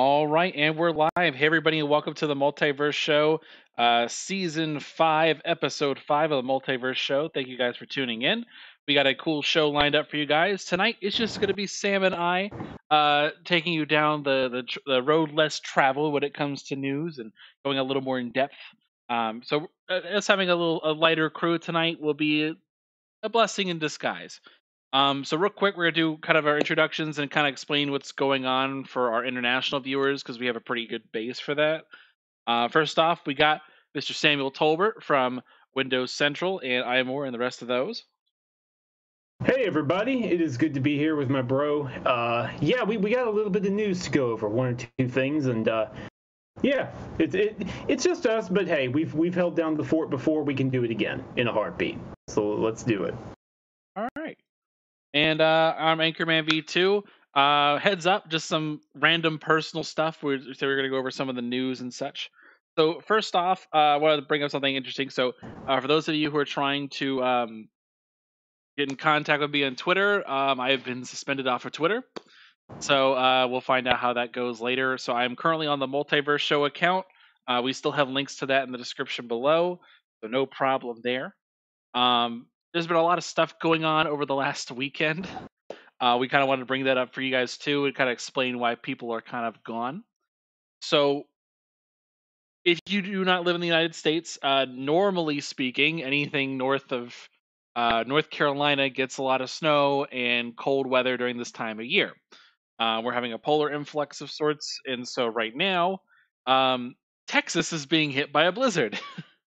[0.00, 1.10] All right, and we're live.
[1.34, 3.40] Hey, everybody, and welcome to the Multiverse Show,
[3.76, 7.28] uh, season five, episode five of the Multiverse Show.
[7.34, 8.46] Thank you guys for tuning in.
[8.86, 10.98] We got a cool show lined up for you guys tonight.
[11.00, 12.48] It's just going to be Sam and I
[12.92, 17.18] uh, taking you down the, the the road less traveled when it comes to news
[17.18, 17.32] and
[17.64, 18.54] going a little more in depth.
[19.10, 22.54] Um, so, uh, us having a little a lighter crew tonight will be
[23.24, 24.40] a blessing in disguise.
[24.92, 27.90] Um, so real quick, we're gonna do kind of our introductions and kind of explain
[27.90, 31.54] what's going on for our international viewers because we have a pretty good base for
[31.54, 31.84] that.
[32.46, 33.60] Uh, first off, we got
[33.96, 34.14] Mr.
[34.14, 35.42] Samuel Tolbert from
[35.74, 38.04] Windows Central and iMore and the rest of those.
[39.44, 41.86] Hey everybody, it is good to be here with my bro.
[42.04, 44.74] Uh, yeah, we, we got a little bit of news to go over, one or
[44.74, 45.86] two things, and uh,
[46.62, 48.48] yeah, it's it, it's just us.
[48.48, 50.42] But hey, we've we've held down the fort before.
[50.42, 51.98] We can do it again in a heartbeat.
[52.26, 53.14] So let's do it.
[53.94, 54.36] All right.
[55.18, 57.02] And uh, I'm Anchorman V2.
[57.34, 60.22] Uh, heads up, just some random personal stuff.
[60.22, 62.30] We're, so we're going to go over some of the news and such.
[62.76, 65.10] So first off, uh, I wanted to bring up something interesting.
[65.10, 65.32] So
[65.66, 67.68] uh, for those of you who are trying to um,
[68.76, 72.04] get in contact with me on Twitter, um, I have been suspended off of Twitter.
[72.78, 74.98] So uh, we'll find out how that goes later.
[74.98, 77.06] So I'm currently on the Multiverse Show account.
[77.48, 79.80] Uh, we still have links to that in the description below,
[80.20, 81.34] so no problem there.
[81.92, 85.26] Um, there's been a lot of stuff going on over the last weekend.
[86.00, 88.08] Uh, we kind of wanted to bring that up for you guys too and kind
[88.08, 90.04] of explain why people are kind of gone.
[90.80, 91.24] So,
[92.64, 97.14] if you do not live in the United States, uh, normally speaking, anything north of
[97.74, 101.86] uh, North Carolina gets a lot of snow and cold weather during this time of
[101.86, 102.12] year.
[102.78, 105.98] Uh, we're having a polar influx of sorts, and so right now,
[106.46, 106.94] um,
[107.26, 108.98] Texas is being hit by a blizzard.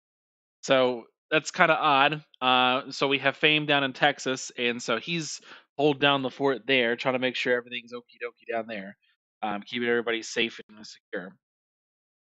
[0.63, 2.23] so that's kind of odd.
[2.43, 5.41] Uh, so we have Fame down in Texas, and so he's
[5.79, 8.97] hold down the fort there, trying to make sure everything's okie dokie down there,
[9.43, 11.35] um, keeping everybody safe and secure.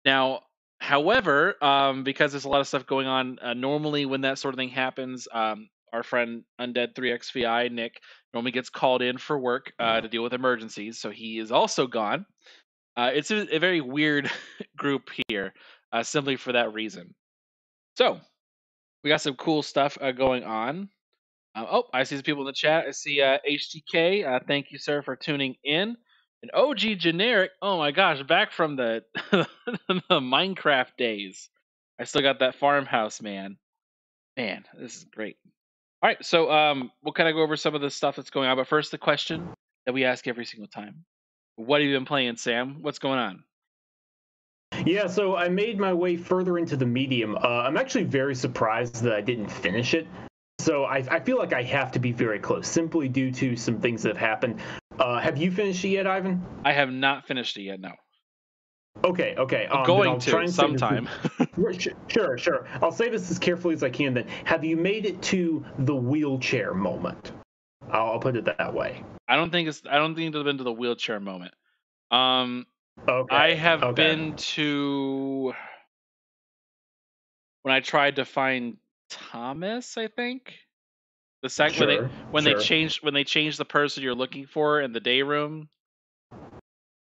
[0.04, 0.43] Now,
[0.78, 4.54] however, um, because there's a lot of stuff going on, uh, normally when that sort
[4.54, 8.00] of thing happens, um, our friend Undead 3XVI Nick
[8.32, 11.88] normally gets called in for work uh, to deal with emergencies, so he is also
[11.88, 12.25] gone.
[12.97, 14.31] Uh, it's a, a, very weird
[14.76, 15.53] group here,
[15.93, 17.12] uh, simply for that reason.
[17.97, 18.20] So,
[19.03, 20.88] we got some cool stuff uh, going on.
[21.55, 22.87] Uh, oh, I see some people in the chat.
[22.87, 24.27] I see uh, HTK.
[24.27, 25.97] Uh, thank you, sir, for tuning in.
[26.43, 27.50] And OG Generic.
[27.61, 29.47] Oh my gosh, back from the, the
[30.11, 31.50] Minecraft days.
[32.00, 33.56] I still got that farmhouse, man.
[34.37, 35.37] Man, this is great.
[36.03, 38.49] All right, so um, we'll kind of go over some of the stuff that's going
[38.49, 38.56] on.
[38.56, 39.50] But first, the question
[39.84, 41.05] that we ask every single time:
[41.56, 42.78] What have you been playing, Sam?
[42.81, 43.44] What's going on?
[44.87, 47.37] Yeah, so I made my way further into the medium.
[47.37, 50.07] Uh, I'm actually very surprised that I didn't finish it.
[50.59, 53.81] So I, I, feel like I have to be very close, simply due to some
[53.81, 54.61] things that have happened.
[54.99, 56.45] Uh, have you finished it yet, Ivan?
[56.65, 57.81] I have not finished it yet.
[57.81, 57.93] No.
[59.05, 59.67] Okay, okay.
[59.71, 61.09] I'm um, going to sometime.
[62.09, 62.67] sure, sure.
[62.83, 64.12] I'll say this as carefully as I can.
[64.12, 67.33] Then, have you made it to the wheelchair moment?
[67.91, 69.03] I'll, I'll put it that way.
[69.29, 69.83] I don't think it's.
[69.89, 71.55] I don't think it's been to the wheelchair moment.
[72.11, 72.67] Um,
[73.09, 73.34] Okay.
[73.34, 73.94] I have okay.
[73.94, 75.53] been to
[77.62, 78.77] when I tried to find
[79.09, 80.55] Thomas, I think.
[81.43, 82.55] The second sure, when they when sure.
[82.55, 85.69] they changed when they changed the person you're looking for in the day room.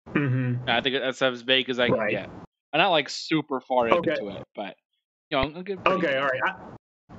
[0.09, 0.69] Mm-hmm.
[0.69, 2.29] I think that's as vague as I can get.
[2.71, 4.11] I'm not like super far okay.
[4.11, 4.75] into it, but
[5.31, 5.79] you know, I'm good.
[5.85, 6.55] Okay, all right.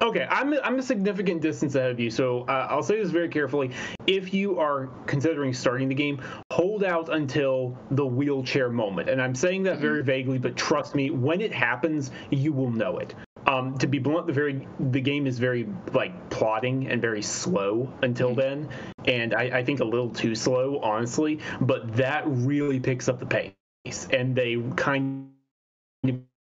[0.02, 3.28] Okay, I'm I'm a significant distance ahead of you, so uh, I'll say this very
[3.28, 3.72] carefully.
[4.06, 9.10] If you are considering starting the game, hold out until the wheelchair moment.
[9.10, 12.96] And I'm saying that very vaguely, but trust me, when it happens, you will know
[12.96, 13.14] it.
[13.46, 17.92] Um, to be blunt, the very the game is very like plotting and very slow
[18.02, 18.70] until then,
[19.04, 21.40] and I, I think a little too slow, honestly.
[21.60, 25.30] But that really picks up the pace, and they kind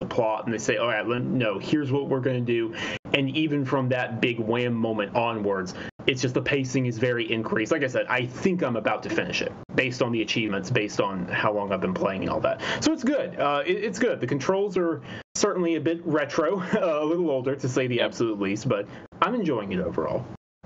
[0.05, 2.75] plot and they say, all right, no, here's what we're going to do.
[3.13, 5.73] And even from that big wham moment onwards,
[6.05, 7.71] it's just the pacing is very increased.
[7.71, 11.01] Like I said, I think I'm about to finish it based on the achievements, based
[11.01, 12.61] on how long I've been playing and all that.
[12.79, 13.39] So it's good.
[13.39, 14.19] Uh, it, it's good.
[14.19, 15.01] The controls are
[15.35, 18.87] certainly a bit retro, a little older to say the absolute least, but
[19.21, 20.25] I'm enjoying it overall.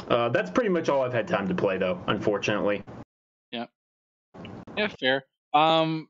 [0.09, 2.83] Uh, that's pretty much all I've had time to play, though, unfortunately.
[3.51, 3.67] Yeah.
[4.75, 5.23] Yeah, fair.
[5.53, 6.09] Um,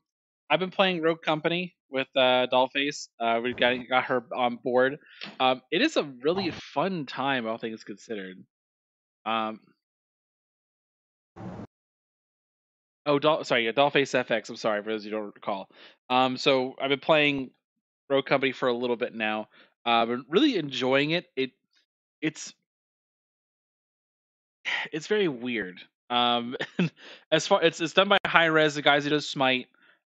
[0.50, 3.08] I've been playing Rogue Company with uh, Dollface.
[3.20, 4.98] Uh, we got got her on board.
[5.38, 8.38] Um, it is a really fun time, all things considered.
[9.24, 9.60] Um,
[13.06, 14.48] oh, Doll, sorry, yeah, Dollface FX.
[14.48, 15.68] I'm sorry for those you don't recall.
[16.10, 17.50] Um, so I've been playing
[18.08, 19.48] Rogue Company for a little bit now.
[19.84, 21.26] Uh, been really enjoying it.
[21.36, 21.50] It
[22.20, 22.54] it's
[24.92, 25.80] it's very weird.
[26.10, 26.56] Um,
[27.32, 29.66] as far it's it's done by Hi-Rez, the guys who does Smite.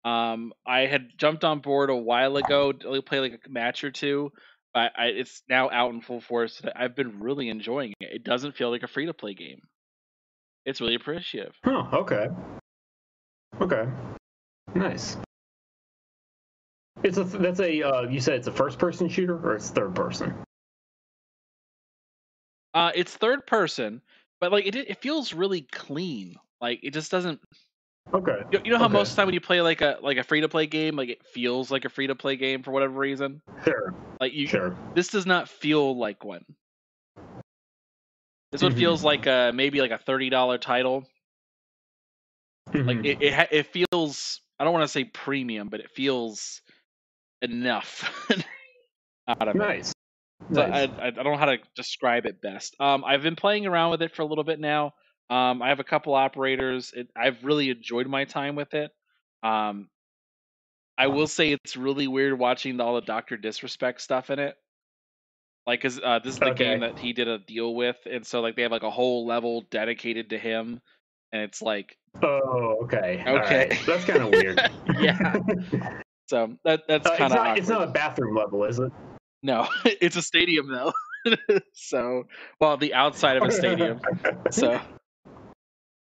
[0.05, 3.91] Um, I had jumped on board a while ago to play like a match or
[3.91, 4.33] two,
[4.73, 6.63] but I, it's now out in full force.
[6.75, 8.09] I've been really enjoying it.
[8.17, 9.61] It doesn't feel like a free to play game.
[10.65, 11.55] It's really appreciative.
[11.65, 11.85] Huh.
[11.93, 12.29] Okay.
[13.61, 13.85] Okay.
[14.75, 15.17] Nice.
[17.03, 19.95] It's a that's a uh, you said it's a first person shooter or it's third
[19.95, 20.35] person.
[22.75, 24.03] Uh, it's third person,
[24.41, 26.37] but like it it feels really clean.
[26.61, 27.41] Like it just doesn't.
[28.13, 28.43] Okay.
[28.51, 28.89] You, you know how okay.
[28.89, 30.97] most of the time when you play like a like a free to play game,
[30.97, 33.43] like it feels like a free to play game for whatever reason.
[33.65, 33.95] Sure.
[34.21, 34.79] Like you, Sure.
[34.95, 36.45] this does not feel like one.
[38.53, 38.75] This one Mhm.
[38.75, 41.07] feels like a maybe like a thirty dollar title.
[42.87, 43.05] Like Mhm.
[43.05, 44.41] it it, it feels.
[44.59, 46.63] I don't want to say premium, but it feels
[47.43, 48.31] enough
[49.29, 49.71] out of it.
[49.71, 49.93] nice.
[50.55, 50.73] So nice.
[50.73, 52.77] I, I I don't know how to describe it best.
[52.81, 54.95] Um, I've been playing around with it for a little bit now.
[55.31, 56.93] Um, I have a couple operators.
[56.95, 58.91] It, I've really enjoyed my time with it.
[59.43, 59.89] Um,
[60.97, 64.57] I will say it's really weird watching all the Doctor Disrespect stuff in it.
[65.67, 66.65] Like, cause uh, this is the Okay.
[66.65, 69.27] game that he did a deal with, and so like they have like a whole
[69.27, 70.81] level dedicated to him,
[71.31, 73.23] and it's like Oh, okay.
[73.27, 73.69] Okay.
[73.69, 73.87] right.
[73.87, 74.59] That's kind of weird.
[74.99, 75.37] Yeah.
[76.27, 77.59] so that that's Uh, kind of not.
[77.59, 78.91] It's not a bathroom level, is it?
[79.43, 80.93] no, it's a stadium though.
[81.75, 82.25] so
[82.61, 84.01] well, the outside of a stadium.
[84.51, 84.81] So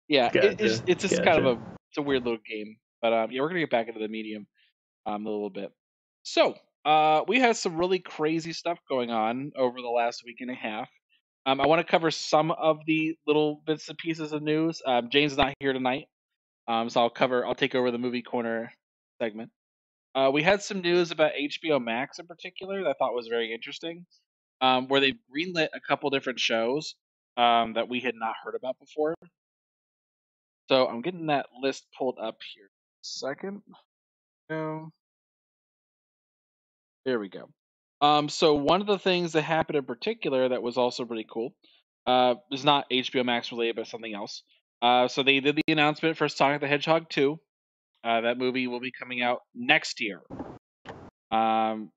[0.08, 2.76] yeah, it, it's it's just kind of a it's a weird little game.
[3.00, 4.46] But um, yeah, we're gonna get back into the medium
[5.06, 5.70] um a little bit.
[6.22, 10.50] So uh, we had some really crazy stuff going on over the last week and
[10.50, 10.88] a half.
[11.46, 14.82] Um, I want to cover some of the little bits and pieces of news.
[14.84, 16.06] Um, James is not here tonight,
[16.66, 17.46] um, so I'll cover.
[17.46, 18.72] I'll take over the movie corner
[19.20, 19.50] segment.
[20.14, 23.52] Uh, we had some news about HBO Max in particular that I thought was very
[23.52, 24.04] interesting,
[24.61, 26.94] um, where they greenlit a couple different shows
[27.37, 29.14] um, that we had not heard about before.
[30.68, 32.68] So I'm getting that list pulled up here.
[33.02, 33.62] Second.
[37.04, 37.48] There we go.
[38.00, 41.54] Um, so one of the things that happened in particular that was also pretty cool
[42.06, 44.42] uh, is not HBO Max related, but something else.
[44.80, 47.38] Uh, so they did the announcement for Sonic the Hedgehog 2.
[48.04, 50.20] Uh, that movie will be coming out next year.
[51.30, 51.90] Um,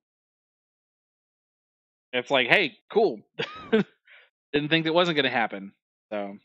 [2.12, 3.20] it's like, hey, cool.
[4.52, 5.72] Didn't think that wasn't going to happen.
[6.10, 6.36] So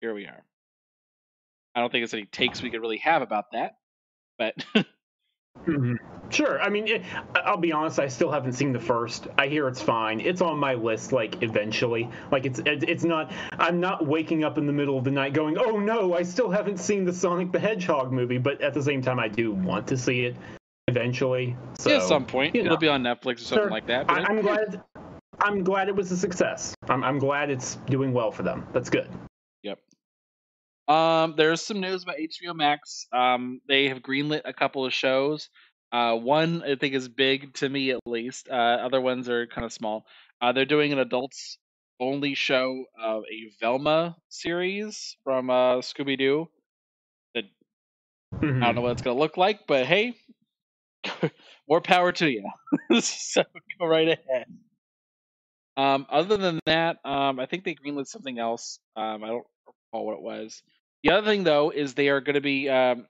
[0.00, 0.44] here we are.
[1.74, 3.72] I don't think there's any takes we could really have about that,
[4.38, 4.54] but
[5.66, 5.96] Mhm.
[6.30, 6.60] Sure.
[6.62, 7.02] I mean, it,
[7.34, 7.98] I'll be honest.
[7.98, 9.26] I still haven't seen the first.
[9.36, 10.20] I hear it's fine.
[10.20, 11.12] It's on my list.
[11.12, 12.08] Like eventually.
[12.30, 13.32] Like it's it- it's not.
[13.58, 16.50] I'm not waking up in the middle of the night going, "Oh no, I still
[16.50, 19.88] haven't seen the Sonic the Hedgehog movie." But at the same time, I do want
[19.88, 20.36] to see it
[20.88, 21.56] eventually.
[21.78, 22.76] So at some point it'll know.
[22.76, 23.70] be on Netflix or something Sure.
[23.70, 24.06] like that.
[24.06, 24.82] But I, I'm glad.
[25.40, 26.74] I'm glad it was a success.
[26.88, 28.66] I'm, I'm glad it's doing well for them.
[28.72, 29.08] That's good.
[30.90, 33.06] Um, there's some news about HBO Max.
[33.12, 35.48] Um, they have greenlit a couple of shows.
[35.92, 38.48] Uh, one I think is big to me at least.
[38.48, 40.06] Uh, other ones are kind of small.
[40.40, 41.58] Uh, they're doing an adults
[42.00, 46.48] only show of a Velma series from uh, Scooby Doo.
[47.36, 47.42] I
[48.42, 48.66] Mhm.
[48.66, 50.14] don't know what it's gonna look like, but hey,
[51.68, 52.48] more power to you.
[53.00, 53.44] so
[53.78, 54.46] go right ahead.
[55.76, 58.78] Um, other than that, um, I think they greenlit something else.
[58.96, 60.62] Um, I don't recall what it was.
[61.02, 63.06] The other thing though is they are going to be um,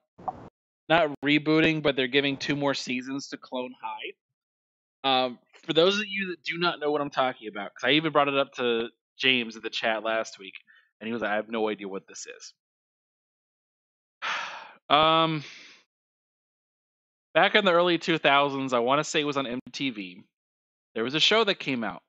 [0.88, 5.24] not rebooting, but they're giving two more seasons to Clone High.
[5.24, 7.92] Um, for those of you that do not know what I'm talking about, because I
[7.92, 10.54] even brought it up to James in the chat last week,
[11.00, 12.54] and he was like, "I have no idea what this is."
[14.88, 15.44] um,
[17.34, 20.22] back in the early 2000s, I want to say it was on MTV.
[20.94, 22.02] There was a show that came out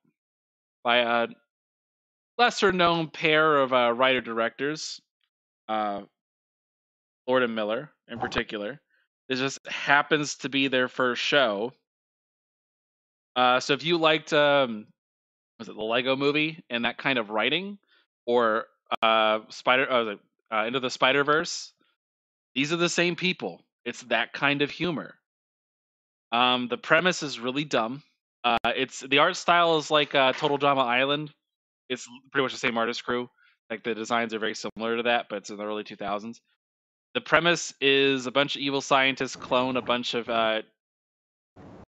[0.82, 1.28] by a
[2.36, 5.00] lesser known pair of uh, writer directors,
[5.72, 6.02] uh,
[7.26, 8.80] Lord and Miller in particular.
[9.28, 11.72] This just happens to be their first show.
[13.34, 14.86] Uh, so if you liked, um,
[15.58, 17.78] was it the Lego Movie and that kind of writing,
[18.26, 18.66] or
[19.02, 20.14] uh, Spider, uh,
[20.54, 21.72] uh, Into the Spider Verse,
[22.54, 23.62] these are the same people.
[23.86, 25.14] It's that kind of humor.
[26.32, 28.02] Um, the premise is really dumb.
[28.44, 31.32] Uh, it's the art style is like uh, Total Drama Island.
[31.88, 33.30] It's pretty much the same artist crew.
[33.72, 36.42] Like the designs are very similar to that, but it's in the early 2000s.
[37.14, 40.60] The premise is a bunch of evil scientists clone a bunch of uh,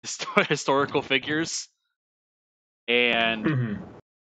[0.07, 1.69] histo- historical figures,
[2.87, 3.85] and Mhm.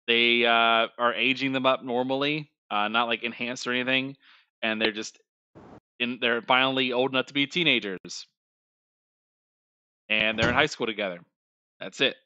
[0.07, 4.19] they uh, are aging them up normally, uh, not like enhanced or anything,
[4.61, 5.19] and they're just
[6.01, 6.19] in.
[6.21, 8.27] They're finally old enough to be teenagers,
[10.11, 11.21] and they're in high school together.
[11.81, 12.17] That's it.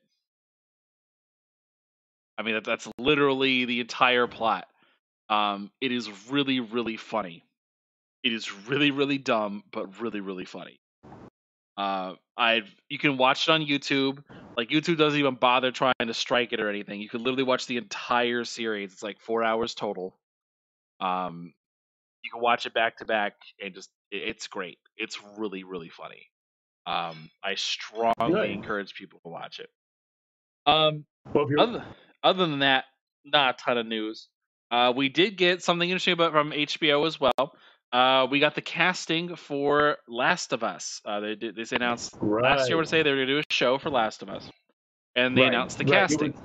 [2.38, 4.66] I mean, that, that's literally the entire plot.
[5.32, 7.42] Um, it is really, really funny.
[8.22, 10.78] It is really, really dumb, but really, really funny.
[11.78, 14.22] Uh, I you can watch it on YouTube.
[14.58, 17.00] Like YouTube doesn't even bother trying to strike it or anything.
[17.00, 18.92] You can literally watch the entire series.
[18.92, 20.18] It's like four hours total.
[21.00, 21.54] Um,
[22.22, 24.78] you can watch it back to back and just it, it's great.
[24.98, 26.28] It's really really funny.
[26.86, 28.50] Um, I strongly Good.
[28.50, 29.70] encourage people to watch it.
[30.66, 31.84] Um, Well, other
[32.22, 32.84] other than that,
[33.24, 34.28] not a ton of news.
[34.72, 37.54] Uh, we did get something interesting about from HBO as well.
[37.92, 41.02] Uh, we got the casting for Last of Us.
[41.04, 42.78] Uh, they did this announced last year.
[42.78, 44.50] Would say they were going to do a show for Last of Us,
[45.14, 46.32] and they Right, announced the right, it casting.
[46.32, 46.40] was-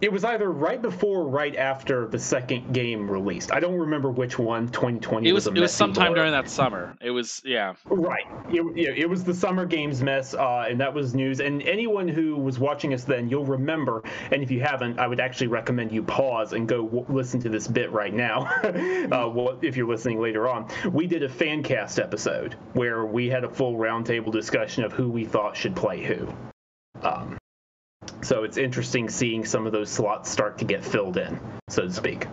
[0.00, 3.52] It was either right before or right after the second game released.
[3.52, 4.68] I don't remember which one.
[4.68, 6.94] 2020 It was a it was sometime during that summer.
[7.00, 7.74] It was yeah.
[7.86, 8.26] Right.
[8.48, 11.40] It, yeah, it was the Summer Games mess, uh, and that was news.
[11.40, 14.02] And anyone who was watching us then, you'll remember.
[14.30, 17.48] And if you haven't, I would actually recommend you pause and go w- listen to
[17.48, 18.42] this bit right now.
[18.62, 23.28] uh, well, if you're listening later on, we did a fan cast episode where we
[23.28, 26.28] had a full roundtable discussion of who we thought should play who.
[27.02, 27.37] Um,
[28.22, 31.92] so it's interesting seeing some of those slots start to get filled in, so to
[31.92, 32.26] speak.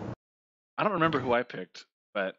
[0.78, 2.36] I don't remember who I picked, but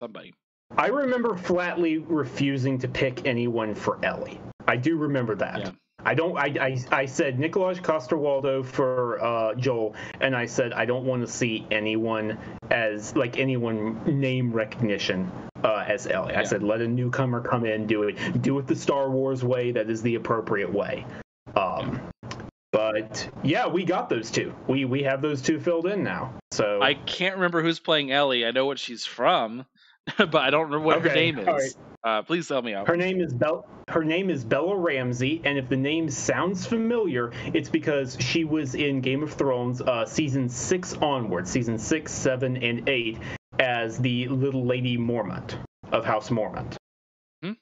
[0.00, 0.34] somebody.
[0.76, 4.40] I remember flatly refusing to pick anyone for Ellie.
[4.66, 5.58] I do remember that.
[5.58, 5.70] Yeah.
[6.06, 6.36] I don't.
[6.36, 11.22] I, I, I said Nicolaj Coster-Waldau for uh, Joel, and I said I don't want
[11.26, 12.38] to see anyone
[12.70, 15.30] as like anyone name recognition
[15.62, 16.34] uh, as Ellie.
[16.34, 19.72] I said let a newcomer come in, do it, do it the Star Wars way.
[19.72, 21.06] That is the appropriate way.
[21.56, 22.00] Um,
[22.74, 24.52] but yeah, we got those two.
[24.66, 26.34] We we have those two filled in now.
[26.50, 28.44] So I can't remember who's playing Ellie.
[28.44, 29.64] I know what she's from,
[30.18, 31.76] but I don't remember what her name is.
[32.02, 32.72] Uh, please tell me.
[32.72, 37.32] Her name is Bel- Her name is Bella Ramsey, and if the name sounds familiar,
[37.54, 42.56] it's because she was in Game of Thrones uh, season six onward, season six, seven,
[42.62, 43.18] and eight,
[43.60, 45.54] as the little lady Mormont
[45.92, 46.74] of House Mormont.
[47.42, 47.52] Hmm.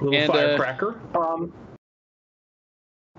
[0.00, 1.00] Little And, uh, firecracker.
[1.14, 1.52] um,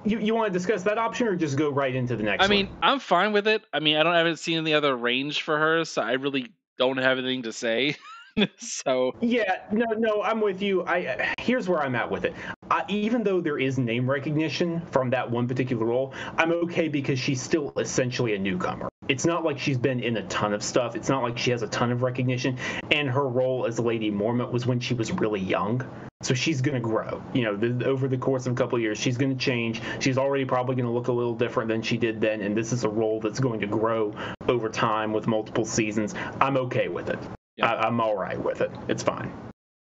[0.04, 2.44] you you want to discuss that option, or just go right into the next?
[2.44, 2.76] I mean, one?
[2.82, 3.64] I'm fine with it.
[3.74, 6.98] I mean, I don't haven't seen any other range for her, so I really don't
[6.98, 7.96] have anything to say.
[8.58, 10.86] so Yeah, no, no, I'm with you.
[10.86, 12.34] I here's where I'm at with it.
[12.70, 17.20] I, even though there is name recognition from that one particular role, I'm okay because
[17.20, 18.90] she's still essentially a newcomer.
[19.08, 20.96] It's not like she's been in a ton of stuff.
[20.96, 22.58] It's not like she has a ton of recognition.
[22.92, 25.88] And her role as Lady Mormont was when she was really young.
[26.24, 27.24] So she's going to grow.
[27.34, 29.82] You know, the, over the course of a couple of years, she's going to change.
[30.00, 32.42] She's already probably going to look a little different than she did then.
[32.42, 34.14] And this is a role that's going to grow
[34.48, 36.16] over time with multiple seasons.
[36.42, 37.20] I'm okay with it.
[37.58, 37.74] Yeah.
[37.74, 38.72] I, I'm all right with it.
[38.88, 39.32] It's fine.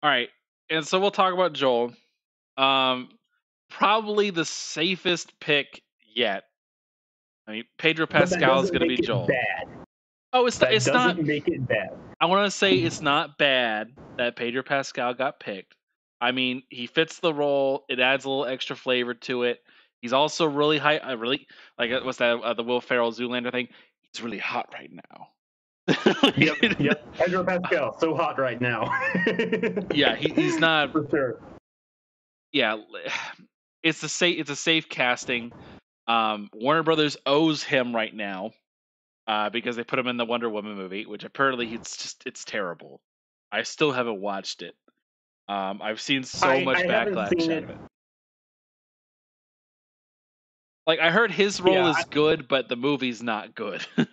[0.02, 0.28] all right,
[0.70, 1.92] and so we'll talk about Joel.
[2.56, 3.11] Um,
[3.68, 5.82] probably the safest pick
[6.14, 6.44] yet.
[7.46, 9.26] I mean, Pedro Pascal is going to be Joel.
[9.26, 9.68] Bad.
[10.32, 11.90] Oh, it's That it's doesn't make it bad.
[12.20, 15.75] I want to say it's not bad that Pedro Pascal got picked.
[16.20, 17.85] I mean, he fits the role.
[17.88, 19.61] It adds a little extra flavor to it.
[20.00, 20.99] He's also really high.
[20.99, 21.46] Uh, really
[21.78, 22.40] like uh, what's that?
[22.40, 23.68] Uh, the Will Ferrell Zoolander thing.
[24.12, 25.28] He's really hot right now.
[25.88, 27.12] Yep, yep.
[27.14, 28.90] Pedro Pascal, so hot right now.
[29.95, 30.93] Yeah, he, he's not.
[30.93, 31.40] for sure.
[32.52, 32.78] Yeah,
[33.83, 34.38] it's a safe.
[34.40, 35.52] It's a safe casting.
[36.09, 38.50] Um, Warner Brothers owes him right now
[39.26, 42.45] uh, because they put him in the Wonder Woman movie, which apparently it's just it's
[42.45, 43.00] terrible.
[43.52, 44.75] I still haven't watched it.
[45.49, 47.64] Um, I've seen so I- much I backlash seen out it.
[47.64, 47.76] of it.
[50.87, 53.85] Like I heard his role Yeah, is I- good, but the movie's not good.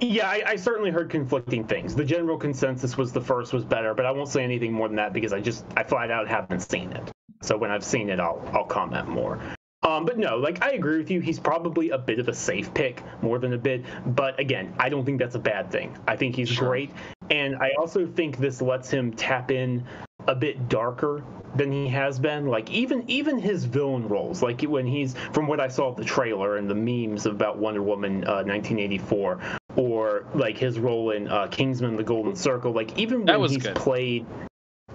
[0.00, 1.94] Yeah, I, I certainly heard conflicting things.
[1.94, 4.96] The general consensus was the first was better, but I won't say anything more than
[4.96, 7.10] that because I just I flat out haven't seen it.
[7.42, 9.38] So when I've seen it, I'll I'll comment more.
[9.82, 11.20] Um, but no, like I agree with you.
[11.20, 13.84] He's probably a bit of a safe pick, more than a bit.
[14.06, 15.96] But again, I don't think that's a bad thing.
[16.08, 16.68] I think he's Sure.
[16.68, 16.90] great,
[17.30, 19.84] and I also think this lets him tap in
[20.26, 21.22] a bit darker
[21.54, 22.46] than he has been.
[22.46, 26.04] Like even even his villain roles, like when he's from what I saw of the
[26.04, 29.38] trailer and the memes about Wonder Woman uh, 1984,
[29.76, 32.72] or like his role in uh, Kingsman: The Golden Circle.
[32.72, 33.76] Like even when he's good.
[33.76, 34.26] played.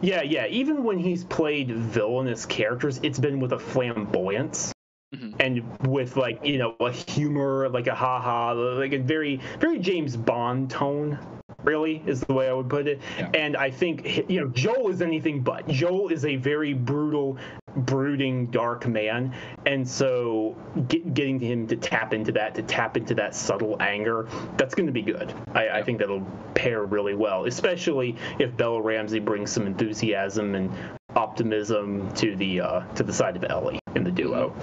[0.02, 0.46] Yeah, yeah.
[0.48, 4.72] Even when he's played villainous characters, it's been with a flamboyance
[5.14, 5.36] Mhm.
[5.40, 9.80] and with like you know a humor, like a ha ha, like a very very
[9.80, 11.18] James Bond tone.
[11.64, 13.02] Really is the way I would put it.
[13.18, 13.30] Yeah.
[13.34, 15.68] And I think you know Joel is anything but.
[15.68, 17.38] Joel is a very brutal,
[17.82, 19.34] brooding, dark man,
[19.66, 20.56] and so
[20.88, 24.88] get, getting him to tap into that, to tap into that subtle anger, that's going
[24.88, 25.34] to be good.
[25.54, 30.72] I, I think that'll pair really well, especially if Bella Ramsey brings some enthusiasm and
[31.16, 34.56] optimism to the uh, to the side of Ellie in the duo.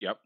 [0.00, 0.18] Yep.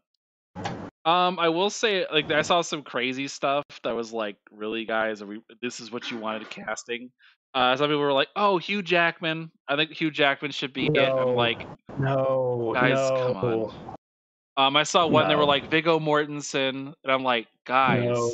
[1.05, 5.23] Um, I will say, like, I saw some crazy stuff that was like, really, guys,
[5.23, 5.41] we?
[5.61, 7.11] This is what you wanted casting.
[7.57, 9.49] Uh, some people were like, "Oh, Hugh Jackman.
[9.67, 11.65] I think Hugh Jackman should be it." I'm like,
[11.97, 13.37] No, Guys, no, come
[14.57, 14.67] on.
[14.67, 15.27] um, I saw one.
[15.27, 18.31] They were like Viggo Mortensen, and I'm like, guys, no.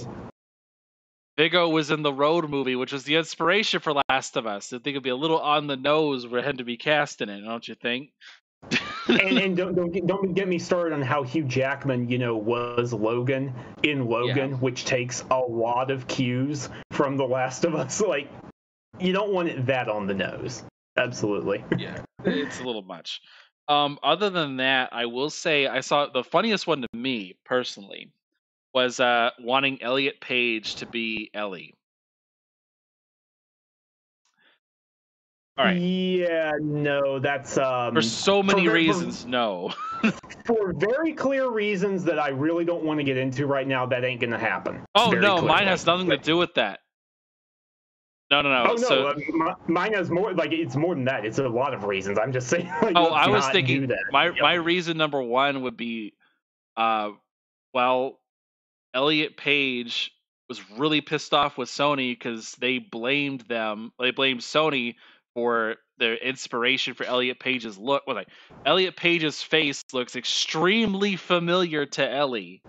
[1.38, 4.72] Viggo was in the Road movie, which was the inspiration for Last of Us.
[4.74, 7.30] I think it'd be a little on the nose for him to be cast in
[7.30, 8.12] it, don't you think?
[9.08, 12.36] and and don't don't get, don't get me started on how Hugh Jackman, you know,
[12.36, 13.54] was Logan
[13.84, 14.58] in Logan, Yeah.
[14.58, 18.02] which takes a lot of cues from The Last of Us.
[18.14, 18.30] Like,
[19.00, 20.64] you don't want it that on the nose.
[20.98, 21.64] Absolutely.
[21.78, 23.22] yeah, it's a little much.
[23.68, 28.12] Um, other than that, I will say I saw the funniest one to me personally
[28.74, 31.74] was uh wanting Elliot Page to be Ellie.
[35.58, 35.78] All right.
[35.78, 39.74] Yeah, no, that's um For so many for- reasons, no.
[40.46, 43.86] for very clear reasons that I really don't want to get into right now.
[43.86, 44.84] That ain't gonna happen.
[44.96, 46.80] Oh no, mine has nothing to do with that.
[48.34, 48.72] No, no, no.
[48.72, 50.34] Oh no, so, uh, mi- mine has more.
[50.34, 51.24] Like it's more than that.
[51.24, 52.18] It's a lot of reasons.
[52.18, 52.66] I'm just saying.
[52.82, 54.00] Like, oh, I was thinking that.
[54.12, 56.14] my my reason number one would be,
[56.76, 57.12] uh,
[57.74, 58.20] well,
[58.96, 60.12] Elliot Page
[60.50, 63.92] was really pissed off with Sony because they blamed them.
[64.00, 64.96] They blamed Sony
[65.36, 68.08] for their inspiration for Elliot Page's look.
[68.08, 68.30] Was like
[68.66, 72.64] Elliot Page's face looks extremely familiar to Ellie,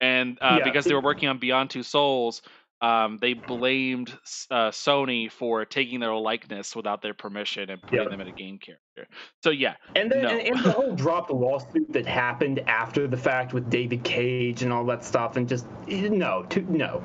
[0.00, 2.42] and uh, Yeah, because they were working on Beyond Two Souls.
[2.82, 4.10] Um, they blamed
[4.50, 8.08] uh, Sony for taking their likeness without their permission and putting Yeah.
[8.08, 9.06] them in a game character.
[9.42, 10.28] So yeah, And then No.
[10.30, 14.62] and, and the whole drop the lawsuit that happened after the fact with David Cage
[14.62, 17.04] and all that stuff, and just eh, no, to, no,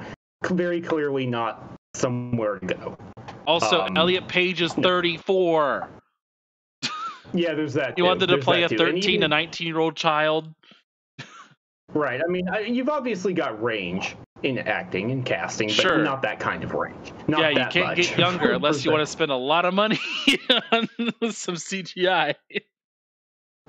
[0.50, 1.62] very clearly not
[1.94, 2.98] somewhere to go.
[3.46, 5.90] Also, Um, Elliot Page is 34.
[7.34, 7.98] Yeah, there's that.
[7.98, 8.84] you wanted to There's play a that too.
[8.86, 10.54] And 13 to 19 year old child.
[11.94, 12.22] Right.
[12.26, 16.04] I mean, I, you've obviously got range in acting and casting, but Sure.
[16.04, 17.14] not that kind of range.
[17.28, 17.98] Not yeah, you can't much.
[17.98, 20.00] get younger unless you want to spend a lot of money
[20.72, 20.88] on
[21.32, 22.36] some CGI.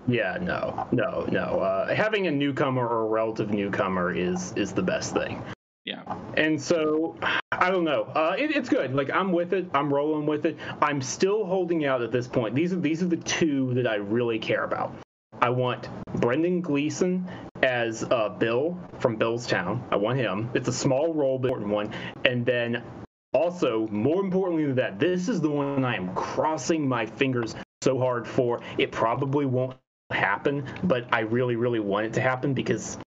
[0.06, 1.40] Yeah, no, no, no.
[1.60, 5.42] Uh, having a newcomer or a relative newcomer is is the best thing.
[5.84, 6.02] Yeah.
[6.36, 7.16] And so,
[7.52, 8.02] I don't know.
[8.14, 8.94] Uh, it, it's good.
[8.94, 9.66] Like I'm with it.
[9.72, 10.58] I'm rolling with it.
[10.82, 12.54] I'm still holding out at this point.
[12.54, 14.92] These are these are the two that I really care about.
[15.40, 17.28] I want Brendan Gleeson
[17.66, 19.84] as uh, Bill from Bill's Town.
[19.90, 20.50] I want him.
[20.54, 21.92] It's a small role, but important one.
[22.24, 22.82] And then
[23.34, 27.98] also, more importantly than that, this is the one I am crossing my fingers so
[27.98, 28.60] hard for.
[28.78, 29.76] It probably won't
[30.10, 32.98] happen, but I really, really want it to happen because,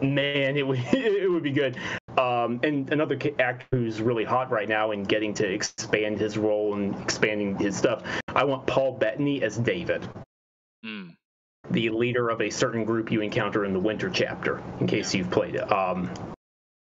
[0.00, 1.76] man, it would it would be good.
[2.16, 6.74] Um, and another actor who's really hot right now and getting to expand his role
[6.74, 8.04] and expanding his stuff.
[8.28, 10.08] I want Paul Bettany as David
[10.84, 11.08] Hmm.
[11.70, 15.30] The leader of a certain group you encounter in the winter chapter in case you've
[15.30, 16.12] played it um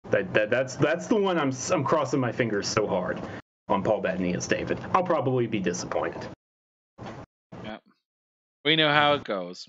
[0.09, 3.19] that, that that's that's the one i'm i'm crossing my fingers so hard
[3.67, 6.25] on paul bettany as david i'll probably be disappointed
[7.63, 7.77] Yeah,
[8.65, 9.67] We know how it goes.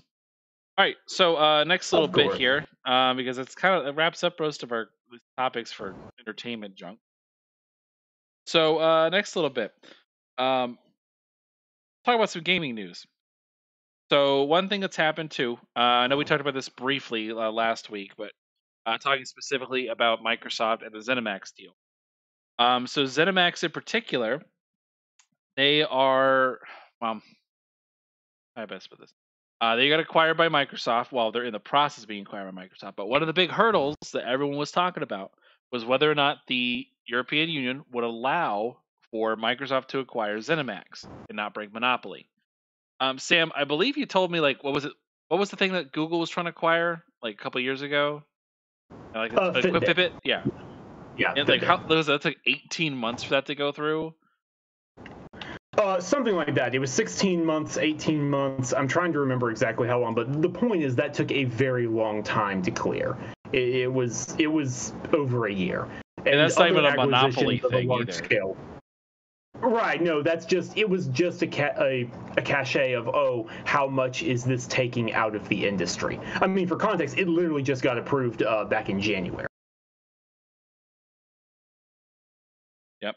[0.77, 4.23] All right, so uh, next little bit here, um, because it's kind of it wraps
[4.23, 4.87] up most of our
[5.37, 6.99] topics for entertainment junk.
[8.47, 9.73] So uh, next little bit,
[10.37, 10.77] um,
[12.05, 13.05] talk about some gaming news.
[14.09, 17.51] So one thing that's happened too, uh, I know we talked about this briefly uh,
[17.51, 18.31] last week, but
[18.85, 21.75] uh, talking specifically about Microsoft and the ZeniMax deal.
[22.57, 24.41] Um, so ZeniMax in particular,
[25.55, 26.59] they are
[27.01, 27.21] well,
[28.55, 29.13] how I best put this?
[29.61, 32.63] Uh, they got acquired by Microsoft while they're in the process of being acquired by
[32.63, 32.95] Microsoft.
[32.95, 35.31] But one of the big hurdles that everyone was talking about
[35.71, 38.77] was whether or not the European Union would allow
[39.11, 42.29] for Microsoft to acquire ZeniMax and not break monopoly.
[42.99, 44.93] Um, Sam, I believe you told me like what was it?
[45.29, 48.23] What was the thing that Google was trying to acquire like a couple years ago?
[49.13, 49.83] Like, Uh, like Fitbit.
[49.83, 50.11] Fitbit?
[50.23, 50.43] Yeah.
[51.17, 54.13] yeah And like how was that took 18 months for that to go through?
[55.77, 59.87] uh, something like that it was 16 months 18 months i'm trying to remember exactly
[59.87, 63.15] how long but the point is that took a very long time to clear
[63.53, 65.87] it, it was it was over a year
[66.25, 67.13] And that's not even a monopoly
[67.61, 68.11] acquisitions of a thing either.
[68.11, 68.57] scale
[69.61, 70.01] Right.
[70.01, 74.23] No, that's just it was just a ca- a, a cachet of oh, how much
[74.23, 76.19] is this taking out of the industry?
[76.35, 79.47] I mean, for context, it literally just got approved uh, back in January.
[83.01, 83.15] Yep.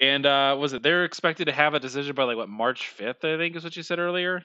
[0.00, 3.24] And uh, was it they're expected to have a decision by like what March 5th?
[3.24, 4.42] I think is what you said earlier.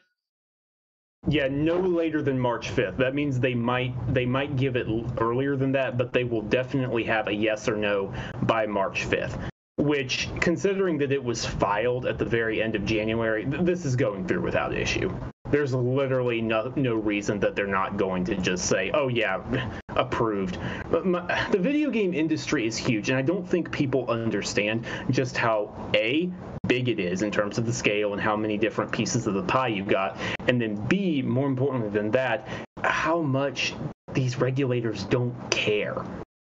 [1.28, 2.98] Yeah, no later than March 5th.
[2.98, 4.88] That means they might they might give it
[5.20, 9.50] earlier than that, but they will definitely have a yes or no by March 5th.
[9.78, 13.98] Which, considering that it was filed at the very end of January, th- this is
[13.98, 15.14] going through without issue.
[15.52, 19.42] There's literally no no reason that they're not going to just say, "Oh yeah,
[19.90, 20.58] approved."
[20.90, 25.36] But my, the video game industry is huge, and I don't think people understand just
[25.36, 26.32] how a
[26.68, 29.44] big it is in terms of the scale and how many different pieces of the
[29.44, 32.48] pie you've got, and then b more importantly than that,
[32.82, 33.74] how much
[34.14, 36.04] these regulators don't care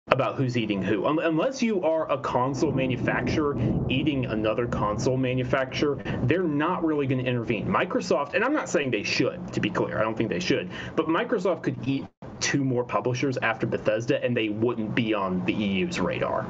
[0.09, 1.05] about who's eating who.
[1.05, 3.57] Um, unless you are a console manufacturer
[3.89, 7.67] eating another console manufacturer, they're not really going to intervene.
[7.67, 10.69] Microsoft, and I'm not saying they should, to be clear, I don't think they should,
[10.95, 12.05] but Microsoft could eat
[12.39, 16.45] two more publishers after Bethesda and they wouldn't be on the EU's radar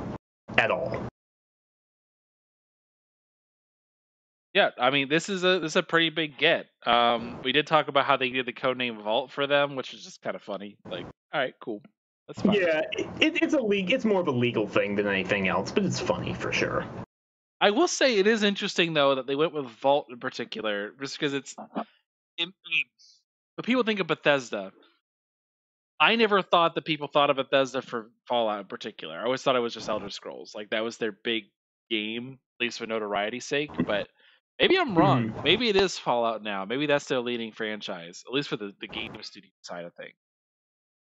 [0.57, 1.07] at all.
[4.53, 6.65] Yeah, I mean this is a this is a pretty big get.
[6.83, 10.03] Um, we did talk about how they did the codename Vault for them, which is
[10.03, 10.77] just kind of funny.
[10.89, 11.81] Like, all right, cool.
[12.27, 12.55] That's fine.
[12.55, 13.91] Yeah, it, it's a league.
[13.91, 16.85] It's more of a legal thing than anything else, but it's funny for sure.
[17.59, 21.17] I will say it is interesting though that they went with Vault in particular, just
[21.17, 21.55] because it's.
[22.37, 22.49] It,
[23.55, 24.71] when people think of Bethesda,
[25.99, 29.17] I never thought that people thought of Bethesda for Fallout in particular.
[29.17, 31.45] I always thought it was just Elder Scrolls, like that was their big
[31.89, 33.71] game, at least for notoriety's sake.
[33.87, 34.07] But
[34.59, 35.29] maybe I'm wrong.
[35.31, 35.43] Mhm.
[35.43, 36.65] Maybe it is Fallout now.
[36.65, 40.13] Maybe that's their leading franchise, at least for the, the game studio side of things.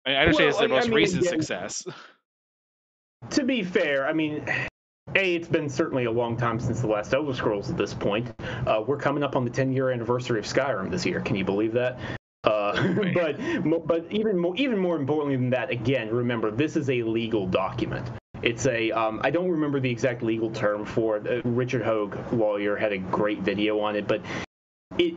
[0.09, 1.83] I, understand Well, it's their I- I most mean, recent again- success.
[3.31, 4.43] To be fair, I mean,
[5.15, 7.69] a it's been certainly a long time since the last Elder Scrolls.
[7.69, 8.33] At this point,
[8.65, 11.19] uh, we're coming up on the 10 year anniversary of Skyrim this year.
[11.21, 11.99] Can you believe that?
[12.45, 12.71] Uh,
[13.13, 13.37] but
[13.87, 18.09] but even more even more importantly than that, again, remember this is a legal document.
[18.41, 21.27] It's a um, I don't remember the exact legal term for it.
[21.27, 24.21] Uh, Richard Hoeg, lawyer, had a great video on it, but.
[24.97, 25.15] It,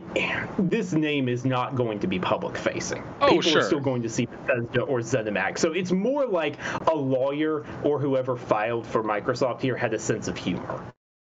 [0.57, 3.03] this name is not going to be public facing.
[3.21, 3.61] Oh, People sure.
[3.61, 5.57] are still going to see Bethesda or ZeniMax.
[5.59, 6.57] So it's more like
[6.87, 10.93] a lawyer or whoever filed for Microsoft here had a sense of humor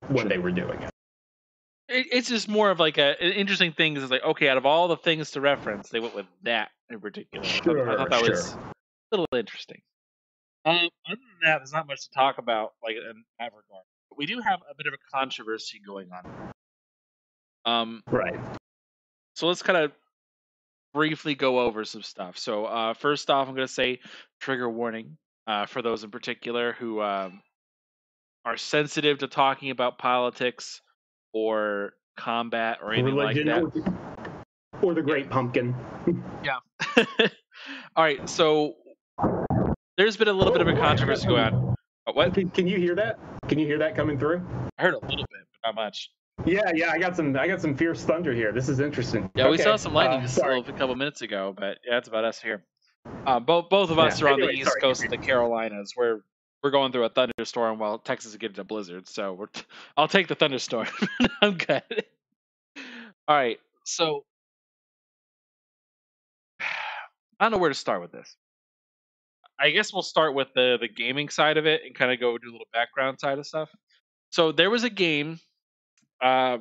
[0.08, 0.90] when they were doing it.
[1.88, 3.96] It, it's just more of like a an interesting thing.
[3.96, 7.00] Is like okay, out of all the things to reference, they went with that in
[7.00, 7.44] particular.
[7.44, 9.80] I thought- I thought that Sure, was a little interesting.
[10.64, 13.84] Um, other than that, there's not much to talk about like in that regard.
[14.10, 16.52] But we do have a bit of a controversy going on.
[17.68, 18.38] Um, Right.
[19.34, 19.92] so let's kind of
[20.94, 22.38] briefly go over some stuff.
[22.38, 24.00] So uh, first off, I'm going to say
[24.40, 27.42] trigger warning uh, for those in particular who um,
[28.44, 30.80] are sensitive to talking about politics
[31.32, 33.62] or combat or anything like that.
[34.82, 35.74] or, the Great Pumpkin.
[36.42, 36.58] Yeah.
[37.96, 38.74] All right, so
[39.96, 41.74] there's been a little bit of a controversy going on.
[42.12, 42.32] What?
[42.32, 43.18] Can, can you hear that?
[43.48, 44.46] Can you hear that coming through?
[44.78, 46.10] I heard a little bit, but not much.
[46.44, 46.90] Yeah, yeah.
[46.90, 47.36] I got some.
[47.36, 48.52] I got some fierce thunder here.
[48.52, 49.30] This is interesting.
[49.34, 51.94] Yeah, we saw some lightning uh, just a, little, a couple minutes ago, but yeah,
[51.94, 52.64] that's about us here.
[53.26, 54.80] Uh, both both of us Yeah, are on the east sorry.
[54.80, 55.94] coast of the Carolinas.
[55.96, 56.20] We're
[56.62, 59.08] we're going through a thunderstorm while Texas is getting a blizzard.
[59.08, 59.62] So we're t-
[59.96, 60.88] I'll take the thunderstorm.
[61.42, 61.82] I'm good.
[63.26, 64.24] All right, so
[66.60, 68.36] I don't know where to start with this.
[69.60, 72.38] I guess we'll start with the the gaming side of it and kind of go
[72.38, 73.70] do a little background side of stuff.
[74.30, 75.40] So there was a game.
[76.22, 76.58] Uh,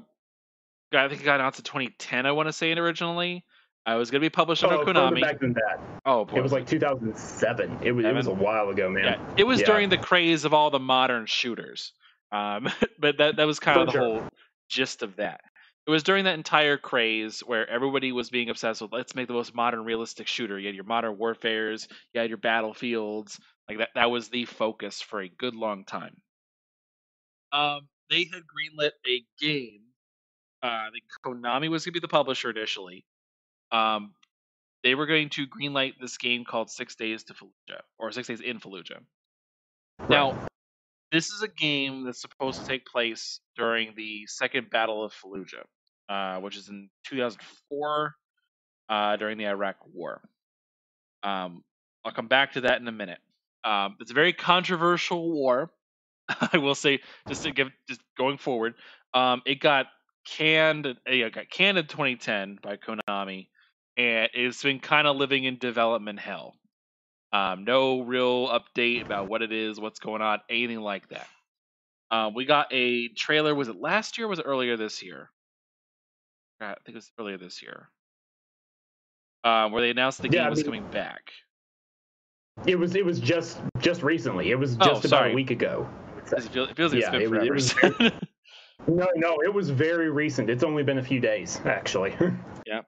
[0.93, 2.25] I think it got announced in 2010.
[2.25, 3.43] I want to say it originally.
[3.87, 5.21] Uh, it was going to be published Oh, under Konami.
[5.21, 5.79] back than that.
[6.05, 7.79] Oh boy, It was like 2007.
[7.83, 8.05] It was.
[8.05, 9.03] It was a while ago, man.
[9.03, 9.65] yeah, it was Yeah.
[9.65, 11.93] during the craze of all the modern shooters.
[12.31, 14.01] Um, but that that was kind of the sure.
[14.01, 14.23] whole
[14.69, 15.41] gist of that.
[15.85, 19.33] It was during that entire craze where everybody was being obsessed with let's make the
[19.33, 20.59] most modern, realistic shooter.
[20.59, 23.39] You had your modern warfares, you had your battlefields,
[23.69, 23.89] like that.
[23.95, 26.17] That was the focus for a good long time.
[27.53, 29.81] Um, they had greenlit a game.
[30.63, 33.05] Uh, I think Konami was going to be the publisher initially.
[33.71, 34.13] Um,
[34.83, 38.41] they were going to greenlight this game called Six Days to Fallujah or Six Days
[38.41, 38.99] in Fallujah.
[40.09, 40.47] Now,
[41.11, 45.63] this is a game that's supposed to take place during the Second Battle of Fallujah,
[46.09, 48.15] uh, which is in 2004
[48.89, 50.21] uh, during the Iraq War.
[51.23, 51.63] Um,
[52.05, 53.19] I'll come back to that in a minute.
[53.63, 55.71] Um, it's a very controversial war.
[56.53, 58.75] I will say, just to give, just going forward,
[59.13, 59.87] um, it got
[60.25, 60.85] canned.
[60.85, 63.47] uh, It got canned in 2010 by Konami,
[63.95, 66.55] and it's been kind of living in development hell.
[67.33, 71.27] Um, no real update about what it is, what's going on, anything like that.
[72.09, 73.53] Um, we got a trailer.
[73.53, 74.27] Was it last year?
[74.27, 75.29] or Was it earlier this year?
[76.61, 77.89] Uh, I think it was earlier this year,
[79.43, 81.31] um, where they announced the Yeah, game I was coming back.
[82.65, 82.95] It was.
[82.95, 84.51] It was just just recently.
[84.51, 85.31] It was Oh, just about sorry.
[85.31, 85.87] a week ago.
[86.33, 87.95] It feels, it feels like Yeah, it's it been was- forever.
[87.99, 88.11] it was
[88.87, 90.49] No, no, it was very recent.
[90.49, 92.15] It's only been a few days, actually.
[92.65, 92.81] Yeah.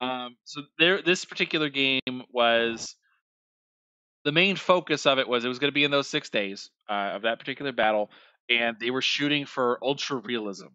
[0.00, 2.00] Um, so there, this particular game
[2.32, 2.96] was
[4.24, 6.70] the main focus of it was it was going to be in those six days
[6.90, 8.10] uh, of that particular battle,
[8.48, 10.66] and they were shooting for ultra realism.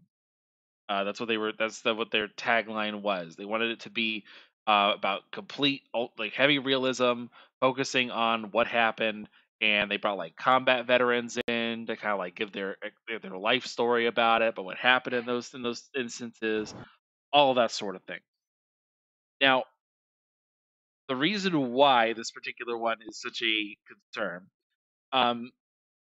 [0.88, 1.52] Uh, that's what they were.
[1.60, 3.36] That's the, what their tagline was.
[3.36, 4.24] They wanted it to be
[4.68, 5.82] uh, about complete,
[6.18, 7.26] like heavy realism,
[7.60, 9.28] focusing on what happened,
[9.60, 11.54] and they brought like combat veterans in
[11.88, 12.78] to kind of like give their
[13.22, 16.74] their life story about it, but what happened in those in those instances,
[17.34, 18.20] all that sort of thing.
[19.42, 19.64] Now,
[21.08, 24.48] the reason why this particular one is such a concern
[25.14, 25.52] um,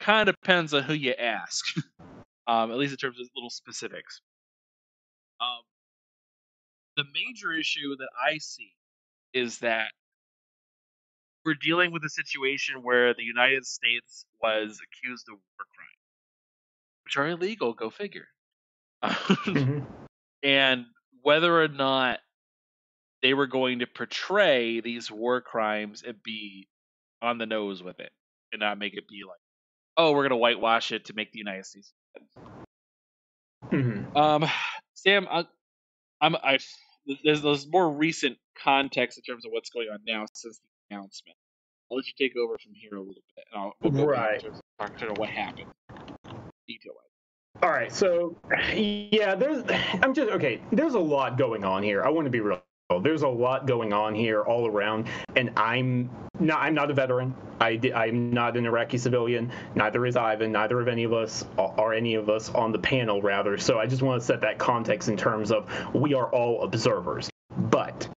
[0.01, 1.65] kind of depends on who you ask,
[2.47, 4.21] um, at least in terms of little specifics.
[5.41, 5.63] Um,
[6.97, 8.73] the major issue that I see
[9.35, 9.91] is that
[11.47, 17.17] we're dealing with a situation where the United States was accused of war crimes, which
[17.17, 17.73] are illegal.
[17.73, 18.27] Go figure.
[19.05, 19.85] mm-hmm.
[20.43, 20.87] And
[21.23, 22.19] whether or not
[23.23, 26.69] they were going to portray these war crimes and be
[27.23, 28.11] on the nose with it
[28.53, 29.41] and not make it be like,
[29.97, 31.93] oh, we're going to whitewash it to make the United States.
[33.73, 34.17] Mm-hmm.
[34.17, 34.45] Um,
[34.95, 35.47] Sam, I,
[36.21, 36.59] I'm I
[37.25, 41.37] there's there's more recent context in terms of what's going on now since the announcement.
[41.91, 43.45] I'll let you take over from here a little bit.
[43.53, 44.45] And I'll, we'll go right.
[44.79, 45.71] talk to what happened
[46.67, 47.63] detail wise.
[47.63, 48.37] All right, so
[48.75, 49.65] yeah, there's
[50.03, 50.61] I'm just okay.
[50.73, 52.03] There's a lot going on here.
[52.05, 52.61] I want to be real
[53.03, 56.61] there's a lot going on here all around, and I'm not.
[56.61, 57.35] I'm not a veteran.
[57.61, 59.51] I I'm not an Iraqi civilian.
[59.75, 60.53] Neither is Ivan.
[60.53, 63.59] Neither of any of us are any of us on the panel, rather.
[63.59, 67.29] So I just want to set that context in terms of we are all observers.
[67.59, 68.09] But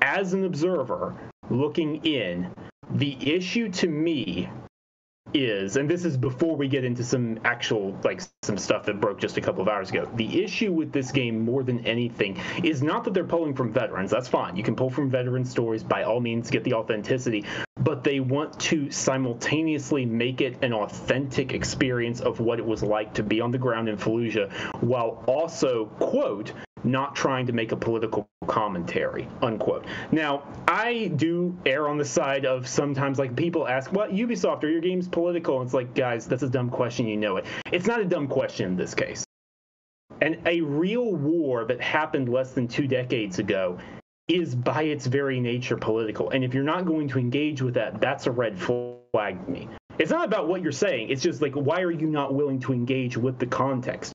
[0.00, 1.16] as an observer
[1.50, 2.52] looking in,
[2.90, 4.48] the issue to me
[5.34, 9.20] is, and this is before we get into some actual, like, some stuff that broke
[9.20, 10.10] just a couple of hours ago.
[10.14, 14.10] The issue with this game, more than anything, is not that they're pulling from veterans.
[14.10, 14.56] That's fine.
[14.56, 17.44] You can pull from veteran stories by all means, get the authenticity.
[17.76, 23.14] But they want to simultaneously make it an authentic experience of what it was like
[23.14, 24.50] to be on the ground in Fallujah,
[24.82, 26.52] while also, quote,
[26.84, 29.84] not trying to make a political commentary unquote.
[30.12, 34.68] Now i do err on the side of sometimes like people ask what ubisoft are
[34.68, 35.60] your games political?
[35.60, 37.46] And it's like guys that's a dumb question you know it.
[37.72, 39.24] It's not a dumb question in this case.
[40.20, 43.78] And a real war that happened less than two decades ago
[44.26, 46.30] is by its very nature political.
[46.30, 49.68] And if you're not going to engage with that that's a red flag to me.
[49.98, 51.10] It's not about what you're saying.
[51.10, 54.12] It's just like why are you not willing to engage with the context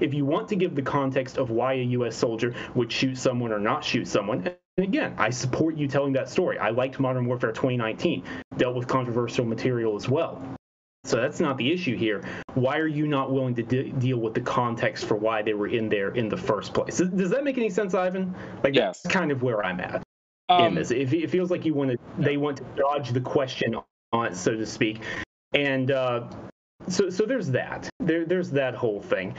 [0.00, 2.16] if you want to give the context of why a U.S.
[2.16, 6.28] soldier would shoot someone or not shoot someone, and again, I support you telling that
[6.28, 6.58] story.
[6.58, 8.24] I liked Modern Warfare 2019,
[8.56, 10.42] dealt with controversial material as well.
[11.04, 12.24] So that's not the issue here.
[12.54, 15.68] Why are you not willing to de- deal with the context for why they were
[15.68, 16.96] in there in the first place?
[16.96, 18.34] Does, that make any sense, Ivan?
[18.62, 19.02] Like yes.
[19.02, 20.02] that's kind of where I'm at
[20.48, 20.90] um, in this.
[20.90, 23.76] It, it, feels like you want to, they want to dodge the question
[24.12, 25.02] on it, so to speak.
[25.52, 26.26] And uh,
[26.88, 27.88] so, so there's that.
[28.00, 29.34] There, there's that whole thing.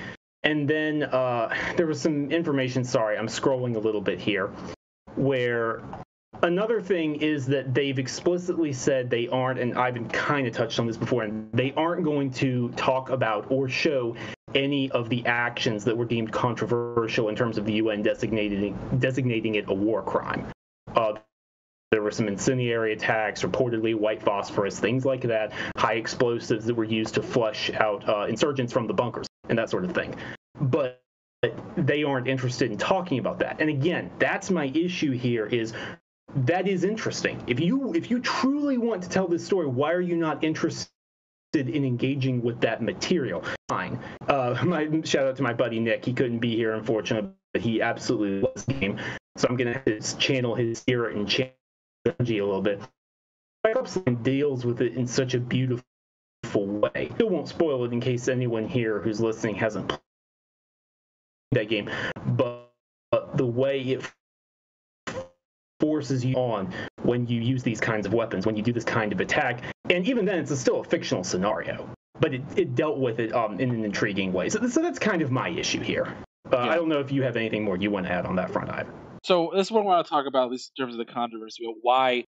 [0.45, 4.51] And then uh, there was some information, sorry, I'm scrolling a little bit here,
[5.15, 5.83] where
[6.43, 10.85] another thing is that they've explicitly said they aren't, and I've kind of touched on
[10.87, 14.15] this before, and they aren't going to talk about or show
[14.53, 19.55] any of the actions that were deemed controversial in terms of the UN designating, designating
[19.55, 20.47] it a war crime.
[20.95, 21.13] Uh,
[21.91, 26.83] there were some incendiary attacks, reportedly white phosphorus, things like that, high explosives that were
[26.83, 30.15] used to flush out uh, insurgents from the bunkers and that sort of thing.
[30.59, 31.01] But
[31.77, 33.59] they aren't interested in talking about that.
[33.59, 35.73] And again, that's my issue here is
[36.35, 37.41] that is interesting.
[37.47, 40.89] If you if you truly want to tell this story, why are you not interested
[41.53, 43.43] in engaging with that material?
[43.69, 43.99] Fine.
[44.27, 46.03] Uh, my shout out to my buddy Nick.
[46.03, 48.99] He couldn't be here, unfortunately, but he absolutely loves the game.
[49.37, 49.81] So I'm gonna
[50.17, 51.51] channel his spirit and
[52.05, 52.81] energy a little bit.
[54.23, 55.85] deals with it in such a beautiful
[56.53, 57.09] way.
[57.15, 59.99] Still won't spoil it in case anyone here who's listening hasn't played
[61.51, 61.89] that game,
[62.25, 62.71] but,
[63.11, 64.01] but the way it
[65.79, 69.11] forces you on when you use these kinds of weapons, when you do this kind
[69.11, 72.97] of attack, and even then, it's a, still a fictional scenario, but it, it dealt
[72.97, 74.49] with it um, in an intriguing way.
[74.49, 76.15] So, so that's kind of my issue here.
[76.51, 76.69] Uh, yeah.
[76.69, 78.69] I don't know if you have anything more you want to add on that front,
[78.69, 78.93] Ivan.
[79.23, 81.11] So this is what I want to talk about, at least in terms of the
[81.11, 82.25] controversy, why,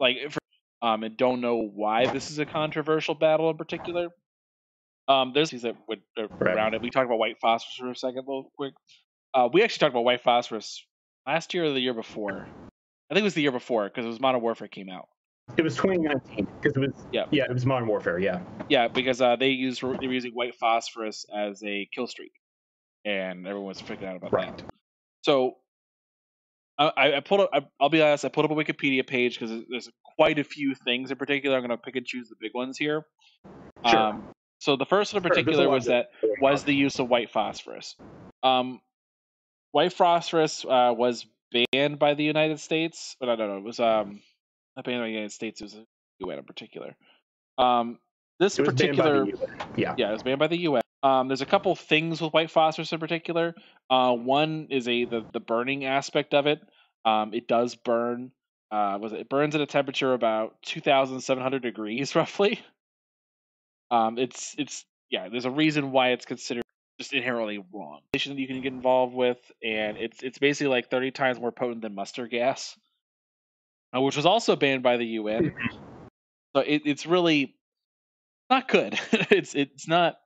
[0.00, 0.40] like, for
[0.82, 4.08] um, and don't know why this is a controversial battle in particular.
[5.08, 6.56] Um, there's things that would uh, right.
[6.56, 6.82] around it.
[6.82, 8.74] We talked about white phosphorus for a second, real quick.
[9.32, 10.84] Uh, we actually talked about white phosphorus
[11.26, 12.46] last year or the year before.
[13.10, 15.08] I think it was the year before because it was Modern Warfare came out.
[15.56, 19.20] It was 2019 because it was yeah yeah it was Modern Warfare yeah yeah because
[19.20, 22.32] uh, they used they were using white phosphorus as a kill streak,
[23.04, 24.56] and everyone was freaking out about right.
[24.56, 24.66] that.
[25.22, 25.56] So
[26.96, 27.50] I, I pulled up.
[27.52, 28.24] I, will be honest.
[28.24, 31.56] I pulled up a Wikipedia page because there's quite a few things in particular.
[31.56, 33.04] I'm going to pick and choose the big ones here.
[33.86, 33.98] Sure.
[33.98, 37.30] Um, so the first one in particular sure, was that was the use of white
[37.30, 37.96] phosphorus.
[38.42, 38.80] Um,
[39.72, 41.26] white phosphorus uh, was
[41.72, 43.58] banned by the United States, but I don't know.
[43.58, 44.20] It was um
[44.76, 45.60] not banned by the United States.
[45.60, 45.86] It was the
[46.20, 46.94] UN in particular.
[47.58, 47.98] Um,
[48.38, 49.48] this It was banned by particular.
[49.76, 49.94] Yeah.
[49.98, 50.81] yeah, it was banned by the UN.
[51.02, 53.54] Um, there's a couple things with white phosphorus in particular.
[53.90, 56.60] Uh, one is a the, the burning aspect of it.
[57.04, 58.30] Um, it does burn.
[58.70, 62.60] Uh, was it, it burns at a temperature about 2,700 degrees roughly.
[63.90, 65.28] Um, it's it's yeah.
[65.28, 66.62] There's a reason why it's considered
[66.98, 68.00] just inherently wrong.
[68.12, 71.82] That you can get involved with, and it's it's basically like 30 times more potent
[71.82, 72.76] than mustard gas,
[73.94, 75.54] uh, which was also banned by the UN.
[76.56, 77.54] so it, it's really
[78.48, 78.98] not good.
[79.12, 80.16] it's it's not.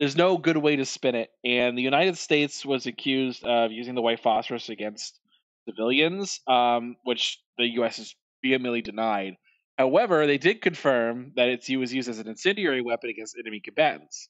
[0.00, 3.94] There's no good way to spin it, and the United States was accused of using
[3.94, 5.20] the white phosphorus against
[5.68, 7.98] civilians, um, which the U.S.
[7.98, 9.36] has vehemently denied.
[9.78, 14.28] However, they did confirm that it was used as an incendiary weapon against enemy combatants.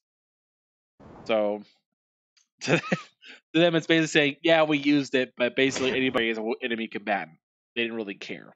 [1.26, 1.62] So,
[2.62, 2.78] to,
[3.54, 6.88] to them, it's basically saying, "Yeah, we used it, but basically anybody is an enemy
[6.88, 7.38] combatant.
[7.74, 8.54] They didn't really care."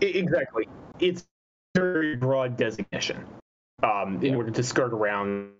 [0.00, 0.66] Exactly.
[0.98, 1.22] It's
[1.76, 3.24] a very broad designation
[3.82, 4.36] um, in Yeah.
[4.36, 5.52] order to skirt around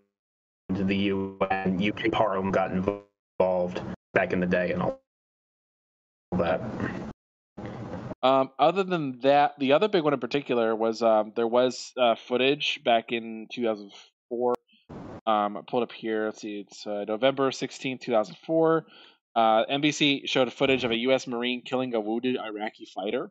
[0.76, 1.80] the UN.
[1.82, 3.80] UK Parliament got involved
[4.14, 5.00] back in the day and all
[6.32, 6.60] that.
[8.22, 12.16] Um, other than that, the other big one in particular was um, there was uh,
[12.16, 14.54] footage back in 2004.
[15.26, 16.26] Um, I pulled up here.
[16.26, 18.86] Let's see, it's uh, November 16, 2004.
[19.34, 21.26] Uh, NBC showed footage of a U.S.
[21.26, 23.30] Marine killing a wounded Iraqi fighter.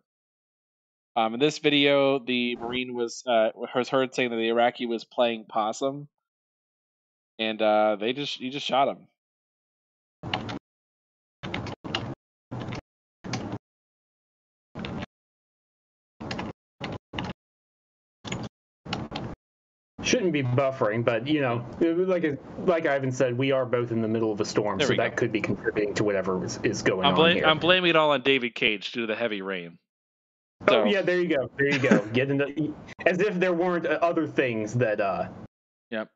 [1.16, 5.04] Um, in this video, the Marine was uh, was heard saying that the Iraqi was
[5.04, 6.08] playing possum,
[7.40, 8.98] and uh, they just he just shot him.
[20.02, 24.08] Shouldn't be buffering, but you know, like like Ivan said, we are both in the
[24.08, 25.16] middle of a storm, There so we that go.
[25.18, 27.46] could be contributing to whatever is, is going I'm, on here.
[27.46, 29.78] I'm blaming it all on David Cage due to the heavy rain.
[30.70, 32.06] oh So- yeah, there you go, there you go.
[32.14, 32.74] Get into
[33.06, 35.28] as if there weren't uh, other things that uh
[35.92, 36.10] Yep.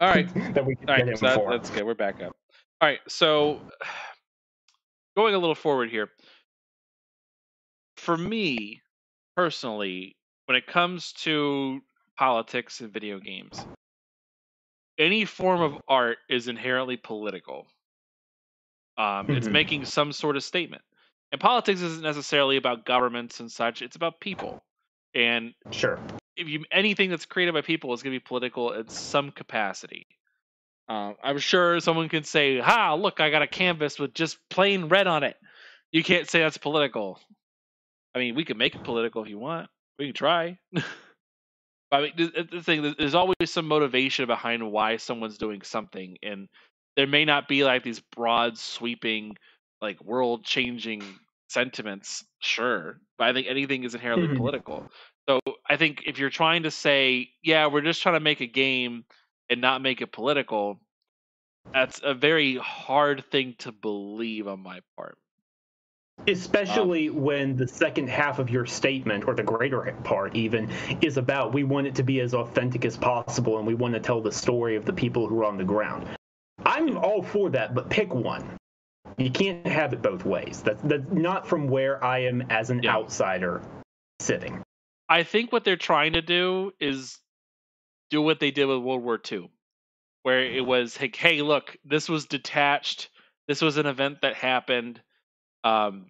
[0.00, 0.26] All right.
[0.54, 1.84] that we All get him so that, that's good.
[1.84, 2.34] We're back up.
[2.80, 3.60] All right, so
[5.16, 6.10] going a little forward here.
[7.98, 8.80] For me,
[9.36, 11.82] personally, when it comes to
[12.16, 13.66] politics and video games,
[14.98, 17.68] any form of art is inherently political.
[18.96, 19.50] Um, It's Mhm.
[19.50, 20.82] making some sort of statement.
[21.30, 24.64] And politics isn't necessarily about governments and such, it's about people.
[25.14, 26.02] And Sure.
[26.38, 30.06] If you anything that's created by people is going to be political in some capacity.
[30.88, 32.94] Uh, I'm sure someone can say, "Ha!
[32.94, 35.36] Look, I got a canvas with just plain red on it."
[35.92, 37.20] You can't say that's political.
[38.14, 39.68] I mean, we can make it political if you want.
[39.98, 40.58] We can try.
[41.92, 46.18] I mean, the, the thing is, there's always some motivation behind why someone's doing something,
[46.22, 46.48] and
[46.96, 49.36] there may not be like these broad, sweeping,
[49.80, 51.02] like world-changing
[51.48, 52.24] sentiments.
[52.40, 54.90] Sure, but I think anything is inherently political.
[55.28, 58.46] So I think if you're trying to say, yeah, we're just trying to make a
[58.46, 59.04] game
[59.50, 60.80] and not make it political,
[61.74, 65.18] that's a very hard thing to believe on my part.
[66.18, 71.16] Um Especially when the second half of your statement, or the greater part even, is
[71.16, 74.20] about we want it to be as authentic as possible and we want to tell
[74.20, 76.08] the story of the people who are on the ground.
[76.64, 78.56] I'm all for that, but pick one.
[79.16, 80.62] You can't have it both ways.
[80.62, 82.96] That's, that's not from where I am as an Yeah.
[82.96, 83.62] outsider
[84.20, 84.62] sitting.
[85.08, 87.18] I think what they're trying to do is
[88.10, 89.50] do what they did with World War II,
[90.22, 93.10] where it was like, hey, look, this was detached.
[93.48, 95.00] This was an event that happened.
[95.64, 96.08] Um,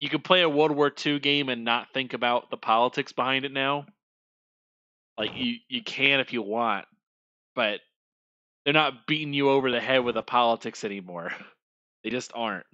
[0.00, 3.44] you could play a World War II game and not think about the politics behind
[3.44, 3.86] it now.
[5.18, 6.86] Like you, you can if you want,
[7.54, 7.80] but
[8.64, 11.32] they're not beating you over the head with the politics anymore.
[12.04, 12.66] They just aren't.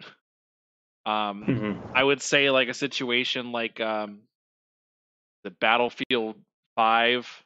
[1.04, 1.90] Um, Mhm.
[1.94, 4.22] I would say like a situation like um
[5.44, 6.36] the Battlefield
[6.76, 7.44] 5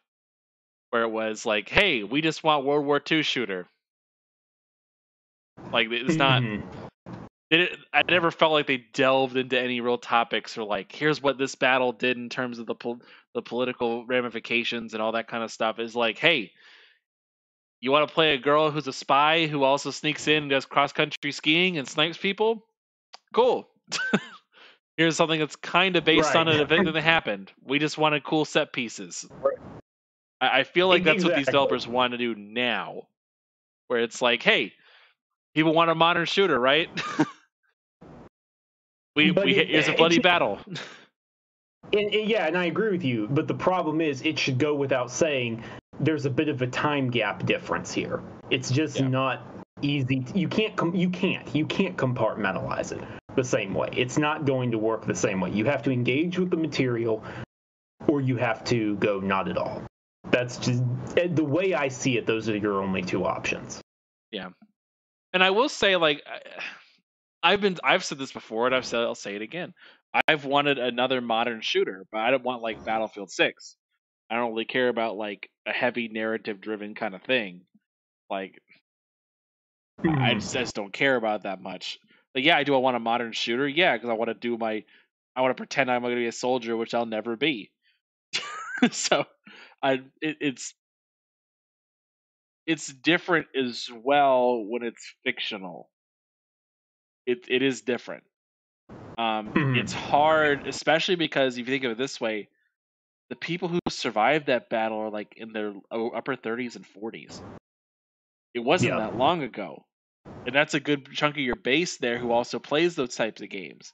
[0.91, 3.67] where it was like, "Hey, we just want World War II shooter."
[5.73, 6.43] Like it's not
[7.51, 11.39] it, I never felt like they delved into any real topics or like, here's what
[11.39, 13.03] this battle did in terms of the pol-
[13.35, 15.79] the political ramifications and all that kind of stuff.
[15.79, 16.53] Is like, hey,
[17.81, 20.64] you want to play a girl who's a spy who also sneaks in and does
[20.64, 22.66] cross country skiing and snipes people?
[23.33, 23.68] Cool.
[24.97, 27.53] Here's something that's kind of based on an event that happened.
[27.64, 29.26] We just wanted cool set pieces.
[29.42, 29.59] Right.
[30.40, 33.03] I, I feel like that's what these developers want to do now,
[33.88, 34.72] where it's like, hey,
[35.55, 36.88] people want a modern shooter, right?
[39.16, 40.59] we But we it- here's a bloody battle.
[41.92, 43.28] Yeah, and I agree with you.
[43.30, 45.62] But the problem is, it should go without saying
[46.01, 48.24] there's a bit of a time gap difference here.
[48.51, 49.07] It's just Yeah.
[49.07, 49.47] not
[49.82, 50.26] easy.
[50.34, 50.74] You can't.
[50.97, 51.55] You can't.
[51.55, 53.05] You can't compartmentalize it
[53.37, 53.89] the same way.
[53.93, 55.51] It's not going to work the same way.
[55.51, 57.22] You have to engage with the material,
[58.09, 59.82] or you have to go not at all.
[60.30, 60.82] That's just
[61.14, 62.26] the way I see it.
[62.26, 63.80] Those are your only two options.
[64.32, 64.49] Yeah,
[65.32, 66.22] and I will say, like,
[67.43, 69.72] I've been, I've said this before, and I've said, I'll say it again.
[70.26, 73.76] I've wanted another modern shooter, but I don't want like Battlefield Six.
[74.30, 77.62] I don't really care about like a heavy narrative driven kind of thing.
[78.30, 78.61] Like.
[80.05, 81.99] I just, I just don't care about that much.
[82.37, 82.74] Like, yeah, I do.
[82.74, 83.66] I want a modern shooter.
[83.66, 84.84] Yeah, because I want to do my,
[85.34, 87.70] I want to pretend I'm going to be a soldier, which I'll never be.
[88.93, 89.24] so,
[89.82, 90.74] I it, it's
[92.66, 95.89] it's different as well when it's fictional.
[97.24, 98.24] It it is different.
[99.16, 99.76] Um, mm-hmm.
[99.76, 102.51] It's hard, especially because if you think of it this way,
[103.30, 107.41] the people who survived that battle are like in their upper 30s and 40s.
[108.53, 108.99] It wasn't yeah.
[108.99, 109.87] that long ago.
[110.47, 113.49] And that's a good chunk of your base there who also plays those types of
[113.49, 113.93] games.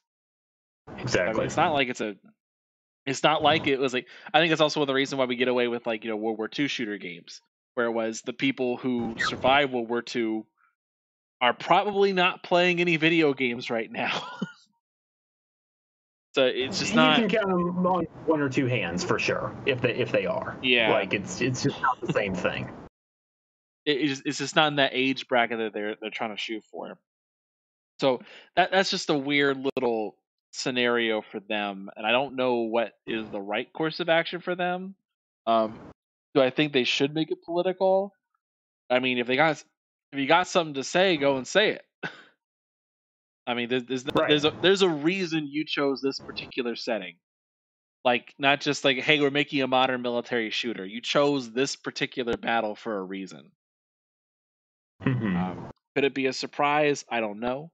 [0.99, 1.30] Exactly.
[1.30, 2.16] I mean, it's not like it's a
[3.07, 5.24] it's not like it was like I think it's also one of the reason why
[5.24, 7.41] we get away with like, you know, World War II shooter games,
[7.74, 10.45] where it was the people who survived World War II
[11.41, 14.22] are probably not playing any video games right now.
[16.35, 17.18] So it's just not.
[17.18, 20.24] You can count them on one or two hands for sure, if they if they
[20.24, 20.57] are.
[20.62, 20.91] Yeah.
[20.91, 22.70] Like it's it's just not the same thing.
[23.85, 26.99] It, it's just not in that age bracket that they're they're trying to shoot for.
[28.01, 28.20] So
[28.57, 30.16] that that's just a weird little
[30.53, 34.55] scenario for them, and I don't know what is the right course of action for
[34.55, 34.95] them.
[35.47, 35.78] Um,
[36.35, 38.12] do I think they should make it political?
[38.91, 39.62] I mean, if they got
[40.12, 41.85] if you got something to say, go and say it.
[43.47, 44.28] I mean, there's there's, right.
[44.28, 47.16] there's a there's a reason you chose this particular setting.
[48.05, 50.85] Like not just like, hey, we're making a modern military shooter.
[50.85, 53.53] You chose this particular battle for a reason.
[55.05, 55.36] Mm-hmm.
[55.36, 57.05] Um, could it be a surprise?
[57.09, 57.70] I don't know.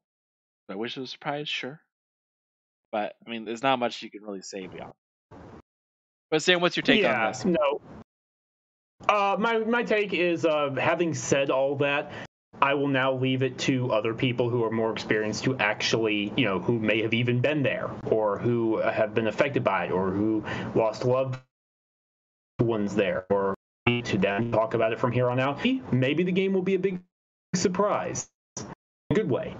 [0.68, 1.80] I wish it was a surprise, sure.
[2.92, 4.92] But I mean, there's not much you can really say beyond.
[6.30, 7.44] But Sam, what's your take yeah, on this?
[7.44, 7.80] No.
[9.08, 12.12] Uh, my my take is uh, having said all that,
[12.60, 16.44] I will now leave it to other people who are more experienced to actually, you
[16.44, 20.10] know, who may have even been there or who have been affected by it or
[20.10, 21.40] who lost loved
[22.60, 23.54] ones there or
[23.86, 25.64] to then talk about it from here on out.
[25.92, 27.00] Maybe the game will be a big
[27.54, 28.28] surprise.
[28.58, 28.66] In
[29.10, 29.56] a good way.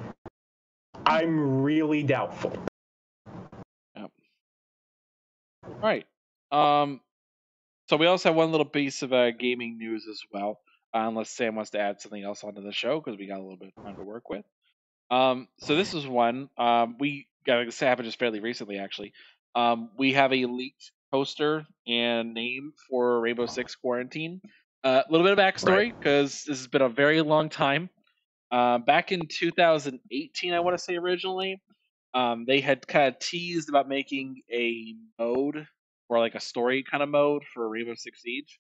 [1.07, 2.53] I'm really doubtful.
[3.97, 4.11] Yep.
[5.64, 6.07] All right.
[6.51, 7.01] Um,
[7.89, 10.61] so we also have one little piece of uh, gaming news as well
[10.95, 13.43] uh, unless Sam wants to add something else onto the show because we got a
[13.43, 14.45] little bit of time to work with.
[15.11, 19.12] Um, so this is one um, we got say happened just fairly recently, actually.
[19.55, 24.43] Um, we have a leaked poster and name for Rainbow Six Quarantine.
[24.85, 26.53] A uh, little bit of backstory because right.
[26.53, 27.91] this has been a very long time.
[28.51, 31.61] Uh, back in 2018, I want to say originally,
[32.14, 35.66] um, they had kind of teased about making a mode
[36.09, 38.59] or like a story kind of mode for Rainbow Six Siege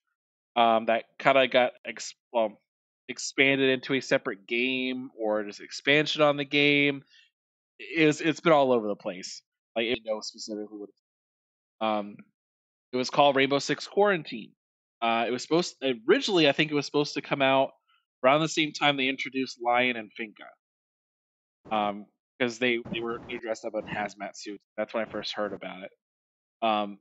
[0.58, 2.60] um, that kind of got ex- well,
[3.08, 7.04] expanded into a separate game or just expansion on the game.
[7.78, 9.42] It's it's been all over the place.
[9.76, 10.90] Like I know specifically what.
[11.80, 12.16] Um,
[12.92, 14.50] it was called Rainbow Six Quarantine.
[15.00, 15.76] Uh, it was supposed
[16.08, 17.72] originally, I think it was supposed to come out
[18.24, 20.48] around the same time they introduced Lion and Finka.
[21.70, 22.06] Um,
[22.38, 24.62] because they they were dressed up in hazmat suits.
[24.76, 25.90] That's when I first heard about it.
[26.62, 26.98] Um,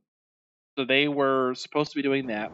[0.76, 2.52] so they were supposed to be doing that.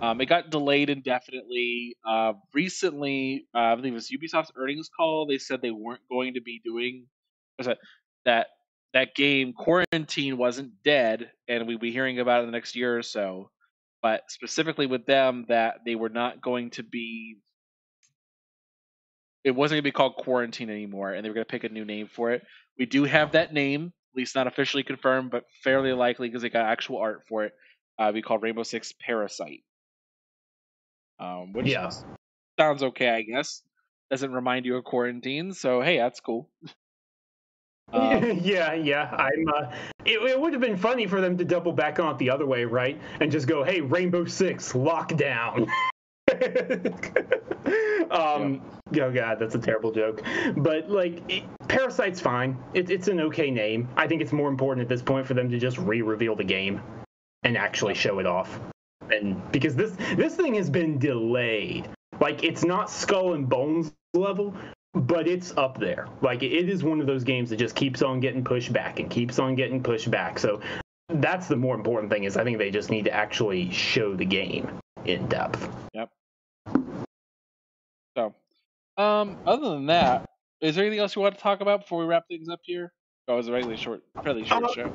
[0.00, 1.96] Um, it got delayed indefinitely.
[2.06, 5.26] Uh, recently, uh, I believe it was Ubisoft's earnings call.
[5.26, 7.06] They said they weren't going to be doing
[7.58, 7.78] that.
[8.24, 8.48] That
[8.94, 12.98] that game quarantine wasn't dead, and we'd be hearing about it in the next year
[12.98, 13.50] or so.
[14.02, 17.36] But specifically with them, that they were not going to be.
[19.44, 21.68] It wasn't going to be called quarantine anymore, and they were going to pick a
[21.68, 22.42] new name for it.
[22.78, 26.48] We do have that name, at least not officially confirmed, but fairly likely because they
[26.48, 27.52] got actual art for it.
[27.98, 29.64] Uh, we called Rainbow Six Parasite
[31.22, 31.90] um, which yeah.
[32.58, 33.62] sounds okay, I guess.
[34.10, 36.50] Doesn't remind you of quarantine, so hey, that's cool.
[37.92, 39.10] Um, yeah, yeah.
[39.16, 39.48] I'm.
[39.48, 39.72] Uh,
[40.04, 42.46] it, it would have been funny for them to double back on it the other
[42.46, 43.00] way, right?
[43.20, 45.68] And just go, "Hey, Rainbow Six, lockdown."
[48.10, 49.04] um, yeah.
[49.04, 50.22] oh god, that's a terrible joke.
[50.56, 52.56] But like, it, Parasite's fine.
[52.74, 53.88] It, it's an okay name.
[53.96, 56.80] I think it's more important at this point for them to just re-reveal the game
[57.42, 58.60] and actually show it off
[59.12, 61.88] and because this this thing has been delayed.
[62.20, 64.54] Like it's not Skull and Bones level,
[64.94, 66.08] but it's up there.
[66.20, 69.10] Like it is one of those games that just keeps on getting pushed back and
[69.10, 70.38] keeps on getting pushed back.
[70.38, 70.60] So
[71.08, 74.24] that's the more important thing is I think they just need to actually show the
[74.24, 75.68] game in depth.
[75.94, 76.10] Yep.
[78.16, 78.34] So
[78.96, 80.28] Um, other than that,
[80.60, 82.92] is there anything else you want to talk about before we wrap things up here?
[83.28, 84.92] Oh, it was a regularly short, fairly short uh, show.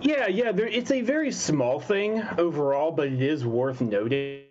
[0.00, 0.52] Yeah, yeah.
[0.52, 4.43] There, it's a very small thing overall, but it is worth noting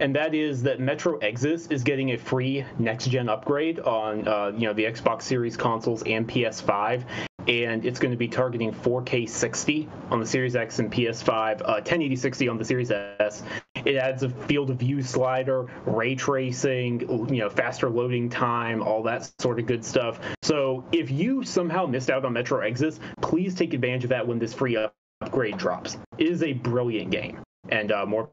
[0.00, 4.52] and that is that Metro Exodus is getting a free next gen upgrade on uh,
[4.56, 7.04] you know the Xbox Series consoles and PS5,
[7.48, 11.80] and it's going to be targeting 4K 60 on the Series X and PS5, uh,
[11.82, 13.42] 1080 60 on the Series S.
[13.84, 17.00] It adds a field of view slider, ray tracing,
[17.32, 20.20] you know, faster loading time, all that sort of good stuff.
[20.42, 24.38] So if you somehow missed out on Metro Exodus, please take advantage of that when
[24.38, 24.76] this free
[25.22, 25.96] upgrade drops.
[26.18, 28.30] It is a brilliant game, and uh, more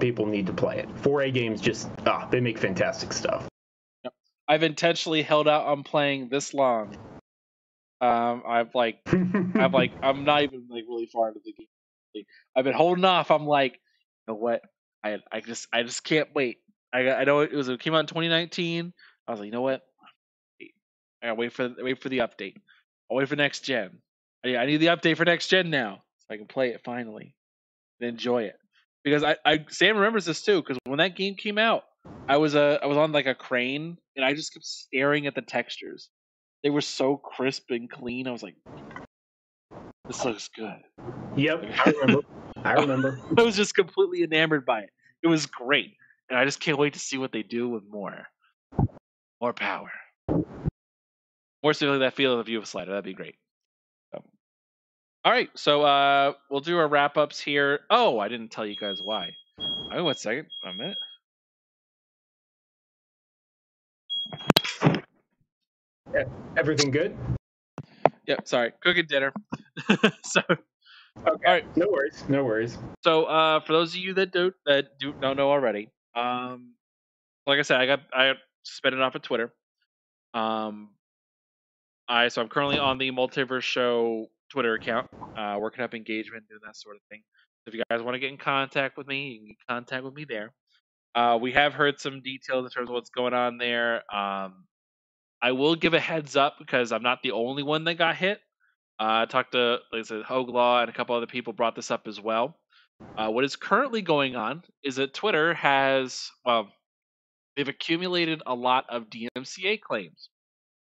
[0.00, 0.88] people need to play it.
[1.02, 3.48] 4A games just ah, they make fantastic stuff.
[4.46, 6.96] I've intentionally held out on playing this long.
[8.00, 8.98] Um, I've like,
[9.54, 12.24] I've like, I'm not even like really far into the game.
[12.54, 13.30] I've been holding off.
[13.30, 14.62] I'm like, you know what?
[15.02, 16.58] I I just I just can't wait.
[16.92, 18.92] I I know it was it came out in 2019.
[19.26, 19.82] I was like, you know what?
[20.60, 22.56] I gotta wait for wait for the update.
[23.10, 23.98] I'll wait for next gen.
[24.44, 27.34] I, I need the update for next gen now, so I can play it finally
[28.00, 28.56] and enjoy it
[29.04, 31.84] because I, I Sam remembers this too because when that game came out,
[32.28, 35.34] I was uh, I was on like a crane and I just kept staring at
[35.34, 36.08] the textures.
[36.62, 38.26] They were so crisp and clean.
[38.26, 38.56] I was like,
[40.06, 40.82] this looks good.
[41.36, 42.22] Yep, I remember.
[42.64, 43.20] I remember.
[43.36, 44.90] I was just completely enamored by it.
[45.22, 45.92] It was great,
[46.30, 48.26] and I just can't wait to see what they do with more,
[49.40, 49.90] more power,
[50.28, 52.92] more specifically that feel of the view of slider.
[52.92, 53.36] That'd be great.
[55.24, 57.80] All right, so uh, we'll do our wrap ups here.
[57.88, 59.30] Oh, I didn't tell you guys why.
[59.90, 60.98] Oh, one second, a minute.
[66.12, 66.24] Yeah,
[66.58, 67.16] everything good?
[68.26, 68.46] Yep.
[68.46, 69.32] Sorry, cooking dinner.
[70.24, 70.58] so, okay.
[71.26, 72.76] all right, no worries, no worries.
[73.02, 76.74] So, uh, for those of you that don't that do don't know already, um,
[77.46, 79.54] like I said, I got I suspended off of Twitter.
[80.34, 80.90] Um,
[82.08, 86.60] I so I'm currently on the Multiverse Show Twitter account, uh, working up engagement, doing
[86.64, 87.20] that sort of thing.
[87.64, 89.74] So if you guys want to get in contact with me, you can get in
[89.74, 90.52] contact with me there.
[91.12, 93.96] Uh, we have heard some details in terms of what's going on there.
[94.14, 94.66] Um,
[95.42, 98.38] I will give a heads up because I'm not the only one that got hit.
[99.00, 101.74] Uh, I talked to, like I said, Hoeg Law and a couple other people brought
[101.74, 102.56] this up as well.
[103.16, 106.70] Uh, what is currently going on is that Twitter has, well,
[107.56, 110.28] they've accumulated a lot of DMCA claims.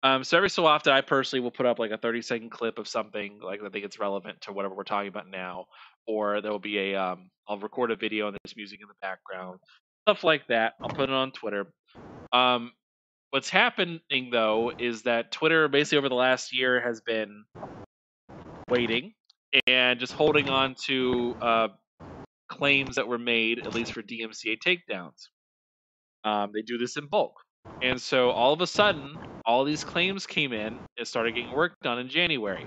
[0.05, 2.77] Um, so every so often, I personally will put up like a 30 second clip
[2.77, 5.65] of something like I think it's relevant to whatever we're talking about now,
[6.05, 8.93] or there will be a um, I'll record a video and there's music in the
[9.01, 9.59] background,
[10.07, 10.73] stuff like that.
[10.79, 11.65] I'll put it on Twitter.
[12.31, 12.73] Um,
[13.31, 17.43] what's happening though is that Twitter basically over the last year has been
[18.69, 19.11] waiting
[19.65, 21.67] and just holding on to uh,
[22.47, 25.29] claims that were made at least for DMCA takedowns.
[26.23, 27.33] Um, they do this in bulk.
[27.81, 31.79] And so all of a sudden, all these claims came in and started getting work
[31.81, 32.65] done in January.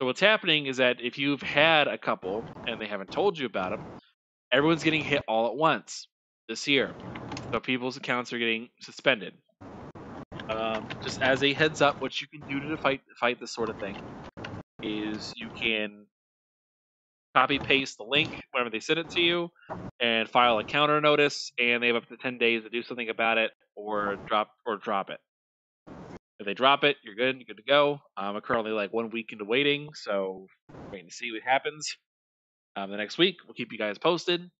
[0.00, 3.46] So what's happening is that if you've had a couple and they haven't told you
[3.46, 3.84] about them,
[4.52, 6.08] everyone's getting hit all at once
[6.48, 6.92] this year.
[7.52, 9.34] So people's accounts are getting suspended.
[10.48, 13.70] Um, just as a heads up, what you can do to fight fight this sort
[13.70, 13.96] of thing
[14.82, 16.06] is you can
[17.34, 19.50] copy paste the link whenever they send it to you
[20.00, 23.08] and file a counter notice and they have up to 10 days to do something
[23.08, 25.20] about it or drop or drop it.
[26.40, 28.00] If they drop it you're good you're good to go.
[28.16, 30.46] I'm currently like one week into waiting so
[30.92, 31.96] waiting to see what happens.
[32.76, 34.50] Um, the next week we'll keep you guys posted.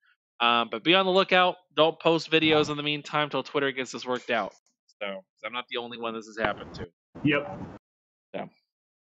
[0.40, 1.56] Um, but be on the lookout.
[1.76, 4.52] Don't post videos in the meantime till twitter gets this worked out.
[5.00, 6.86] So i'm not the only one this has happened to.
[7.24, 7.60] Yep.
[8.34, 8.48] So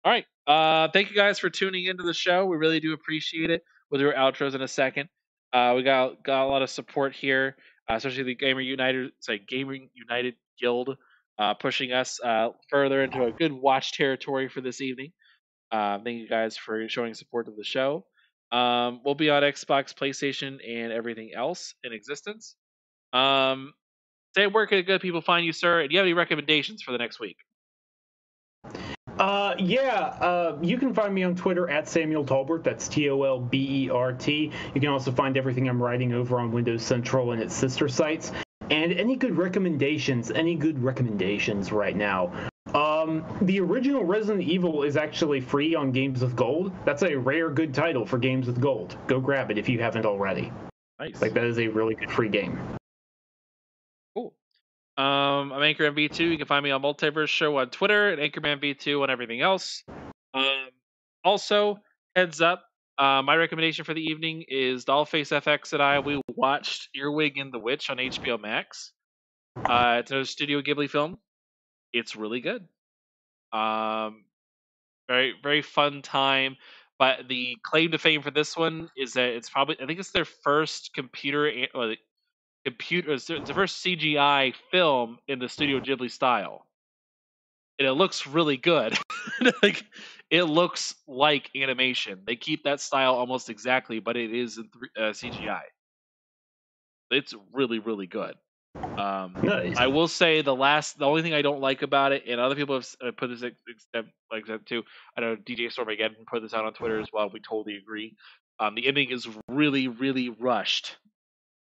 [0.04, 0.24] all right.
[0.46, 2.46] Uh, thank you guys for tuning into the show.
[2.46, 3.62] We really do appreciate it.
[3.92, 5.10] We'll do our outros in a second.
[5.52, 7.56] Uh, we got got a lot of support here,
[7.90, 10.96] uh, especially the Gamer United, sorry, Gaming United Guild,
[11.38, 15.12] uh, pushing us uh, further into a good watch territory for this evening.
[15.70, 18.06] Uh, thank you guys for showing support to the show.
[18.50, 22.56] Um, we'll be on Xbox, PlayStation, and everything else in existence.
[23.12, 23.74] Um,
[24.34, 25.80] say where can good people find you, sir?
[25.80, 27.36] And do you have any recommendations for the next week?
[29.18, 32.64] Uh, yeah, uh, you can find me on Twitter at Samuel Tolbert.
[32.64, 34.50] That's T O L B E R T.
[34.74, 38.32] You can also find everything I'm writing over on Windows Central and its sister sites.
[38.70, 40.30] And any good recommendations?
[40.30, 42.32] Any good recommendations right now?
[42.74, 46.72] Um, the original Resident Evil is actually free on Games with Gold.
[46.86, 48.96] That's a rare good title for Games with Gold.
[49.08, 50.50] Go grab it if you haven't already.
[50.98, 51.20] Nice.
[51.20, 52.58] Like that is a really good free game.
[54.98, 56.20] Um, I'm Anchorman V2.
[56.20, 59.82] You can find me on Multiverse Show on Twitter and Anchorman V2 on everything else.
[60.34, 60.68] Um,
[61.24, 61.78] also,
[62.14, 62.64] heads up,
[62.98, 66.00] uh, my recommendation for the evening is Dollface FX and I.
[66.00, 68.92] We watched Earwig and the Witch on HBO Max.
[69.56, 71.18] Uh, it's a Studio Ghibli film.
[71.94, 72.66] It's really good.
[73.52, 74.24] Um,
[75.08, 76.56] very very fun time.
[76.98, 80.12] But the claim to fame for this one is that it's probably I think it's
[80.12, 81.50] their first computer
[82.64, 86.66] computer it's the first CGI film in the Studio Ghibli style,
[87.78, 88.96] and it looks really good.
[89.62, 89.84] like
[90.30, 92.22] it looks like animation.
[92.26, 95.62] They keep that style almost exactly, but it is in th- uh, CGI.
[97.10, 98.34] It's really really good.
[98.96, 99.76] Um, Nice.
[99.78, 102.54] I will say the last, the only thing I don't like about it, and other
[102.54, 103.86] people have uh, put this ex-
[104.30, 104.82] like that too.
[105.16, 107.30] I know DJ Storm again put this out on Twitter as well.
[107.32, 108.14] We totally agree.
[108.60, 110.96] Um, the ending is really, really rushed.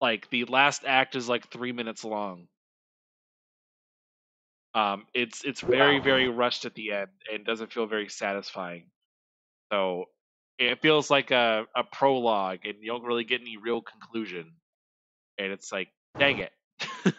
[0.02, 2.48] Like the last act is like three minutes long.
[4.74, 6.00] Um, it's it's very, Wow.
[6.00, 8.90] very rushed at the end and doesn't feel very satisfying.
[9.72, 10.06] So
[10.58, 14.54] it feels like a, a prologue, and you don't really get any real conclusion.
[15.38, 16.52] And it's like, dang it.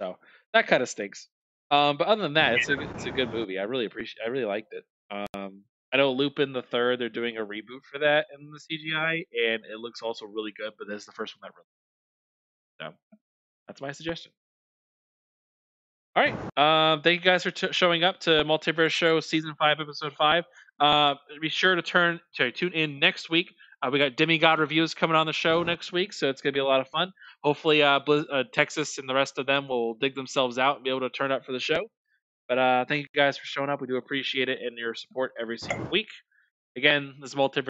[0.00, 0.18] So
[0.52, 1.28] that kind of stinks.
[1.70, 3.58] Um, but other than that, it's a it's a good movie.
[3.58, 4.24] I really appreciate.
[4.24, 4.84] I really liked it.
[5.10, 7.00] Um, I know Lupin the Third.
[7.00, 10.72] They're doing a reboot for that in the CGI, and it looks also really good.
[10.78, 12.92] But this is the first one that really.
[12.92, 13.18] So
[13.66, 14.32] that's my suggestion.
[16.16, 16.34] All right.
[16.92, 20.44] Um, thank you guys for t- showing up to Multiverse Show Season Five, Episode Five.
[20.80, 23.52] Uh, be sure to turn to tune in next week.
[23.82, 26.60] Uh, we got demigod reviews coming on the show next week, so it's gonna be
[26.60, 27.12] a lot of fun.
[27.42, 30.84] Hopefully, uh, Blizz- uh, Texas and the rest of them will dig themselves out and
[30.84, 31.80] be able to turn up for the show.
[32.50, 33.80] But uh, thank you guys for showing up.
[33.80, 36.08] We do appreciate it and your support every single week.
[36.76, 37.58] Again, this is Multiverse.